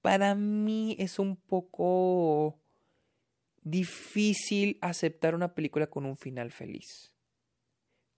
para 0.00 0.36
mí 0.36 0.94
es 1.00 1.18
un 1.18 1.34
poco 1.34 2.61
difícil 3.62 4.78
aceptar 4.80 5.34
una 5.34 5.54
película 5.54 5.86
con 5.86 6.04
un 6.04 6.16
final 6.16 6.50
feliz. 6.50 7.12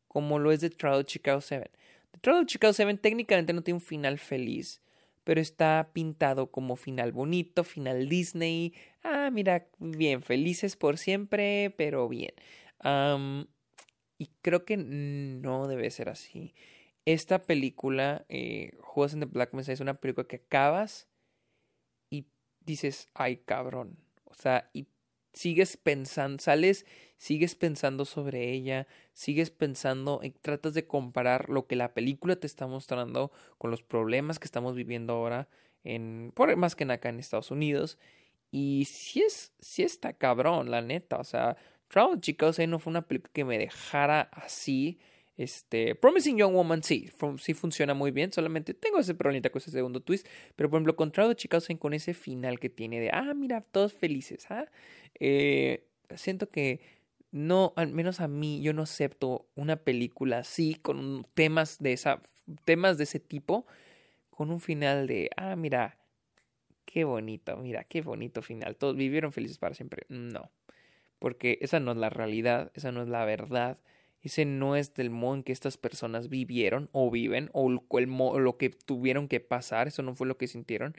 Como 0.09 0.39
lo 0.39 0.53
es 0.53 0.61
The 0.61 0.71
Trial 0.71 1.01
of 1.01 1.07
Chicago 1.07 1.41
7. 1.41 1.71
The 2.13 2.19
Trial 2.21 2.39
of 2.39 2.47
Chicago 2.47 2.73
7 2.73 2.97
técnicamente 2.99 3.53
no 3.53 3.63
tiene 3.63 3.79
un 3.79 3.85
final 3.85 4.19
feliz, 4.19 4.81
pero 5.25 5.41
está 5.41 5.91
pintado 5.93 6.51
como 6.51 6.77
final 6.77 7.13
bonito, 7.13 7.65
final 7.65 8.09
Disney. 8.09 8.75
Ah, 9.03 9.31
mira, 9.33 9.67
bien, 9.79 10.23
felices 10.23 10.77
por 10.77 10.99
siempre, 10.99 11.75
pero 11.77 12.09
bien. 12.09 12.33
y 14.19 14.27
creo 14.43 14.65
que 14.65 14.77
no 14.77 15.67
debe 15.67 15.91
ser 15.91 16.09
así. 16.09 16.55
Esta 17.05 17.43
película, 17.43 18.25
eh, 18.29 18.73
in 19.13 19.21
the 19.21 19.27
Black 19.27 19.53
Mesa, 19.53 19.73
es 19.73 19.81
una 19.81 19.95
película 19.95 20.27
que 20.27 20.37
acabas 20.37 21.09
y 22.09 22.27
dices, 22.61 23.09
ay 23.15 23.39
cabrón. 23.39 23.99
O 24.25 24.35
sea, 24.35 24.71
y 24.73 24.87
sigues 25.35 25.77
pensando, 25.77 26.43
sales, 26.43 26.87
sigues 27.19 27.55
pensando 27.55 28.05
sobre 28.05 28.53
ella, 28.53 28.87
sigues 29.13 29.51
pensando, 29.51 30.21
tratas 30.41 30.75
de 30.75 30.87
comparar 30.87 31.51
lo 31.51 31.67
que 31.67 31.77
la 31.77 31.93
película 31.93 32.37
te 32.37 32.47
está 32.47 32.67
mostrando 32.67 33.33
con 33.59 33.71
los 33.71 33.83
problemas 33.83 34.39
que 34.39 34.47
estamos 34.47 34.75
viviendo 34.75 35.13
ahora, 35.13 35.49
en, 35.83 36.33
por, 36.35 36.55
más 36.57 36.77
que 36.77 36.85
acá 36.85 37.11
en 37.11 37.21
Estados 37.21 37.51
Unidos. 37.51 37.99
Y 38.51 38.87
si 38.87 39.21
es, 39.21 39.53
si 39.61 39.83
está 39.83 40.13
cabrón, 40.13 40.71
la 40.71 40.81
neta. 40.81 41.19
O 41.19 41.25
sea, 41.25 41.57
Travel 41.89 42.21
Chicos 42.21 42.59
no 42.61 42.79
fue 42.79 42.93
una 42.93 43.03
película 43.03 43.33
que 43.33 43.45
me 43.45 43.59
dejara 43.59 44.23
así. 44.33 44.99
Este, 45.37 45.97
Promising 45.97 46.39
Young 46.39 46.55
Woman 46.55 46.83
sí, 46.83 47.11
sí 47.39 47.55
funciona 47.55 47.93
muy 47.93 48.13
bien, 48.13 48.33
solamente 48.33 48.73
tengo 48.73 49.01
ese 49.01 49.15
problema 49.15 49.49
con 49.51 49.61
ese 49.61 49.73
segundo 49.73 50.01
twist, 50.01 50.27
pero 50.55 50.71
por 50.71 50.79
ejemplo, 50.79 50.97
Contrado 50.97 51.33
Chicos 51.35 51.67
con 51.79 51.93
ese 51.93 52.15
final 52.15 52.61
que 52.61 52.71
tiene 52.71 53.01
de, 53.01 53.11
ah, 53.13 53.35
mira, 53.35 53.61
todos 53.61 53.93
felices, 53.93 54.47
¿ah? 54.51 54.67
Eh, 55.19 55.89
siento 56.15 56.49
que 56.49 56.81
no, 57.33 57.73
al 57.77 57.89
menos 57.89 58.21
a 58.21 58.29
mí, 58.29 58.63
yo 58.63 58.73
no 58.73 58.83
acepto 58.83 59.49
una 59.57 59.77
película 59.77 60.39
así, 60.39 60.77
con 60.77 61.27
temas 61.35 61.79
de, 61.81 61.93
esa, 61.93 62.21
temas 62.65 62.97
de 62.97 63.05
ese 63.05 63.19
tipo, 63.19 63.67
con 64.31 64.51
un 64.51 64.61
final 64.61 65.09
de, 65.09 65.31
ah, 65.37 65.57
mira, 65.57 65.99
qué 66.85 67.03
bonito, 67.03 67.57
mira, 67.57 67.83
qué 67.85 68.03
bonito 68.03 68.41
final, 68.41 68.77
todos 68.77 68.95
vivieron 68.95 69.33
felices 69.33 69.59
para 69.59 69.75
siempre. 69.75 70.07
No, 70.09 70.53
porque 71.19 71.59
esa 71.61 71.81
no 71.81 71.91
es 71.91 71.97
la 71.97 72.11
realidad, 72.11 72.71
esa 72.75 72.93
no 72.93 73.03
es 73.03 73.09
la 73.09 73.25
verdad 73.25 73.79
ese 74.25 74.47
no 74.47 74.75
es 74.75 74.95
del 74.95 75.11
modo 75.11 75.35
en 75.35 75.43
que 75.43 75.53
estas 75.53 75.77
personas 75.77 76.31
vivieron 76.31 76.89
o 76.93 77.11
viven 77.11 77.51
o 77.53 77.69
lo 77.69 78.57
que 78.57 78.71
tuvieron 78.71 79.29
que 79.29 79.41
pasar. 79.41 79.87
Eso 79.87 80.03
no 80.03 80.15
fue 80.15 80.27
lo 80.27 80.39
que 80.39 80.49
sintieron. 80.49 80.97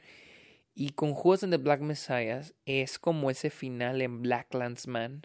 Y 0.74 0.90
con 0.90 1.12
Juegos 1.12 1.42
en 1.42 1.50
The 1.50 1.56
Black 1.56 1.80
Messiah 1.80 2.42
es 2.66 3.00
como 3.00 3.28
ese 3.28 3.50
final 3.50 4.00
en 4.00 4.22
Black 4.22 4.54
Landsman 4.54 5.22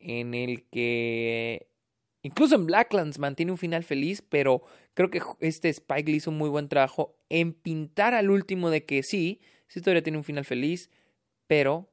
en 0.00 0.34
el 0.34 0.64
que 0.64 1.68
incluso 2.22 2.56
en 2.56 2.66
Black 2.66 2.92
Landsman 2.92 3.36
tiene 3.36 3.52
un 3.52 3.58
final 3.58 3.84
feliz, 3.84 4.20
pero 4.20 4.64
creo 4.94 5.08
que 5.10 5.22
este 5.38 5.68
Spike 5.68 6.10
le 6.10 6.16
hizo 6.16 6.30
un 6.30 6.38
muy 6.38 6.48
buen 6.48 6.68
trabajo 6.68 7.16
en 7.28 7.52
pintar 7.52 8.14
al 8.14 8.30
último 8.30 8.70
de 8.70 8.84
que 8.84 9.04
sí, 9.04 9.40
esa 9.68 9.78
historia 9.78 10.02
tiene 10.02 10.18
un 10.18 10.24
final 10.24 10.44
feliz, 10.44 10.90
pero 11.46 11.92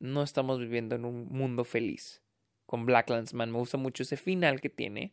no 0.00 0.24
estamos 0.24 0.58
viviendo 0.58 0.96
en 0.96 1.04
un 1.04 1.28
mundo 1.28 1.62
feliz 1.64 2.23
con 2.74 2.86
Black 2.86 3.08
Man. 3.32 3.52
Me 3.52 3.58
gusta 3.58 3.78
mucho 3.78 4.02
ese 4.02 4.16
final 4.16 4.60
que 4.60 4.68
tiene. 4.68 5.12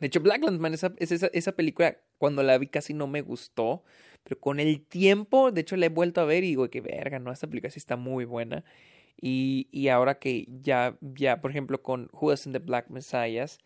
De 0.00 0.08
hecho, 0.08 0.20
Black 0.20 0.42
Man, 0.42 0.74
esa, 0.74 0.92
esa, 0.98 1.28
esa 1.32 1.52
película, 1.52 1.96
cuando 2.18 2.42
la 2.42 2.58
vi 2.58 2.66
casi 2.66 2.92
no 2.92 3.06
me 3.06 3.22
gustó. 3.22 3.84
Pero 4.22 4.38
con 4.38 4.60
el 4.60 4.84
tiempo, 4.84 5.50
de 5.50 5.62
hecho, 5.62 5.76
la 5.76 5.86
he 5.86 5.88
vuelto 5.88 6.20
a 6.20 6.26
ver 6.26 6.44
y 6.44 6.48
digo 6.48 6.68
que 6.68 6.82
verga, 6.82 7.18
¿no? 7.20 7.32
Esta 7.32 7.46
película 7.46 7.70
sí 7.70 7.78
está 7.78 7.96
muy 7.96 8.26
buena. 8.26 8.66
Y, 9.18 9.66
y 9.72 9.88
ahora 9.88 10.18
que 10.18 10.46
ya, 10.60 10.98
ya, 11.00 11.40
por 11.40 11.52
ejemplo, 11.52 11.82
con 11.82 12.08
Judas 12.08 12.44
in 12.44 12.52
the 12.52 12.58
Black 12.58 12.90
Messiahs, 12.90 13.58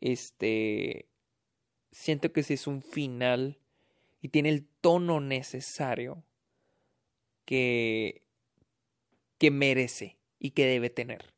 este. 0.00 1.06
Siento 1.92 2.32
que 2.32 2.40
ese 2.40 2.54
es 2.54 2.66
un 2.66 2.82
final 2.82 3.60
y 4.20 4.30
tiene 4.30 4.48
el 4.48 4.66
tono 4.80 5.20
necesario 5.20 6.24
que, 7.44 8.24
que 9.38 9.52
merece 9.52 10.18
y 10.40 10.50
que 10.50 10.66
debe 10.66 10.90
tener. 10.90 11.35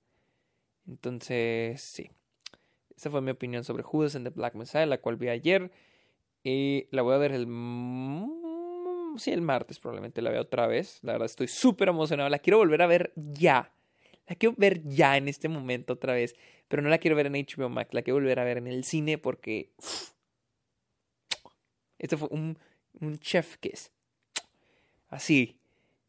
Entonces, 0.88 1.80
sí. 1.80 2.10
Esa 2.96 3.10
fue 3.10 3.20
mi 3.20 3.30
opinión 3.30 3.62
sobre 3.62 3.82
Judas 3.82 4.16
and 4.16 4.26
the 4.26 4.34
Black 4.34 4.54
Messiah, 4.54 4.86
la 4.86 4.98
cual 5.00 5.16
vi 5.16 5.28
ayer. 5.28 5.70
Y 6.42 6.88
la 6.90 7.02
voy 7.02 7.14
a 7.14 7.18
ver 7.18 7.32
el. 7.32 7.46
Sí, 9.16 9.30
el 9.30 9.42
martes 9.42 9.78
probablemente 9.78 10.22
la 10.22 10.30
veo 10.30 10.42
otra 10.42 10.66
vez. 10.66 10.98
La 11.02 11.12
verdad 11.12 11.26
estoy 11.26 11.48
súper 11.48 11.88
emocionado. 11.88 12.28
La 12.28 12.38
quiero 12.38 12.58
volver 12.58 12.82
a 12.82 12.86
ver 12.86 13.12
ya. 13.16 13.72
La 14.26 14.34
quiero 14.34 14.54
ver 14.58 14.82
ya 14.84 15.16
en 15.16 15.28
este 15.28 15.48
momento 15.48 15.92
otra 15.94 16.14
vez. 16.14 16.34
Pero 16.68 16.82
no 16.82 16.88
la 16.88 16.98
quiero 16.98 17.16
ver 17.16 17.26
en 17.26 17.34
HBO 17.34 17.68
Max. 17.68 17.92
La 17.92 18.02
quiero 18.02 18.16
volver 18.16 18.40
a 18.40 18.44
ver 18.44 18.58
en 18.58 18.66
el 18.66 18.84
cine 18.84 19.18
porque. 19.18 19.72
Este 21.98 22.16
fue 22.16 22.28
un, 22.30 22.56
un 23.00 23.18
chef 23.18 23.56
kiss. 23.58 23.90
Así. 25.08 25.57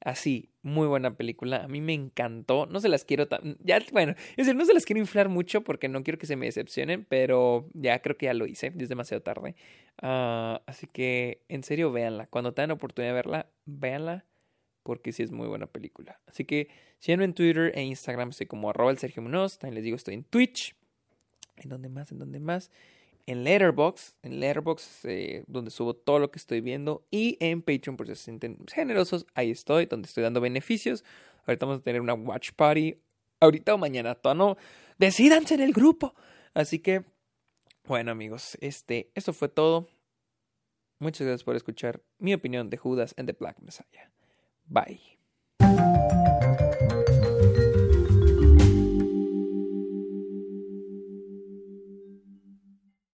Así, 0.02 0.50
muy 0.62 0.88
buena 0.88 1.18
película. 1.18 1.64
A 1.64 1.68
mí 1.68 1.82
me 1.82 1.94
encantó. 1.94 2.66
No 2.68 2.80
se 2.80 2.88
las 2.88 3.04
quiero 3.04 3.28
tan. 3.28 3.58
Ya, 3.62 3.80
bueno, 3.92 4.14
es 4.32 4.38
decir, 4.38 4.56
no 4.56 4.66
se 4.66 4.74
las 4.74 4.86
quiero 4.86 5.00
inflar 5.00 5.28
mucho 5.28 5.62
porque 5.64 5.90
no 5.90 6.04
quiero 6.04 6.18
que 6.18 6.26
se 6.26 6.38
me 6.38 6.46
decepcionen, 6.46 7.06
pero 7.06 7.70
ya 7.74 8.02
creo 8.02 8.18
que 8.18 8.28
ya 8.28 8.34
lo 8.34 8.48
hice. 8.48 8.74
Es 8.78 8.90
demasiado 8.90 9.22
tarde. 9.22 9.56
Ah, 10.02 10.62
así 10.68 10.88
que, 10.88 11.44
en 11.50 11.64
serio, 11.64 11.92
véanla. 11.92 12.28
Cuando 12.28 12.54
tengan 12.54 12.72
oportunidad 12.72 13.12
de 13.12 13.16
verla, 13.16 13.50
véanla 13.66 14.26
porque 14.84 15.12
sí 15.12 15.22
es 15.24 15.32
muy 15.32 15.48
buena 15.48 15.68
película. 15.68 16.22
Así 16.28 16.46
que, 16.46 16.70
síganme 17.00 17.26
en 17.26 17.34
Twitter 17.34 17.72
e 17.76 17.84
Instagram. 17.84 18.30
Estoy 18.30 18.48
como 18.48 18.70
arroba 18.70 18.92
el 18.92 18.98
Sergio 18.98 19.22
Munoz. 19.22 19.60
También 19.60 19.76
les 19.76 19.84
digo, 19.84 19.98
estoy 19.98 20.14
en 20.14 20.24
Twitch. 20.24 20.76
¿En 21.58 21.70
dónde 21.70 21.90
más? 21.90 22.12
¿En 22.12 22.20
dónde 22.20 22.40
más? 22.40 22.72
En 23.30 23.44
Letterboxd, 23.44 24.16
en 24.24 24.40
Letterboxd 24.40 25.06
eh, 25.06 25.44
donde 25.46 25.70
subo 25.70 25.94
todo 25.94 26.18
lo 26.18 26.32
que 26.32 26.40
estoy 26.40 26.62
viendo 26.62 27.06
y 27.12 27.38
en 27.40 27.62
Patreon 27.62 27.96
por 27.96 28.08
si 28.08 28.16
se 28.16 28.24
sienten 28.24 28.58
generosos, 28.68 29.28
ahí 29.36 29.52
estoy, 29.52 29.86
donde 29.86 30.08
estoy 30.08 30.24
dando 30.24 30.42
beneficios. 30.42 31.06
Ahorita 31.46 31.68
vamos 31.68 31.82
a 31.82 31.84
tener 31.84 32.02
una 32.02 32.16
watch 32.16 32.52
party, 32.56 33.00
ahorita 33.40 33.76
o 33.76 33.78
mañana, 33.78 34.16
todo 34.16 34.34
no, 34.34 34.58
decídanse 34.98 35.54
en 35.54 35.62
el 35.62 35.74
grupo. 35.74 36.16
Así 36.56 36.80
que, 36.80 37.04
bueno 37.86 38.12
amigos, 38.12 38.58
este, 38.62 39.12
esto 39.14 39.32
fue 39.32 39.48
todo. 39.48 39.88
Muchas 40.98 41.28
gracias 41.28 41.44
por 41.44 41.56
escuchar 41.56 42.02
mi 42.18 42.34
opinión 42.34 42.72
de 42.72 42.78
Judas 42.78 43.14
and 43.16 43.30
the 43.30 43.38
Black 43.40 43.60
Messiah. 43.62 44.12
Bye. 44.66 45.20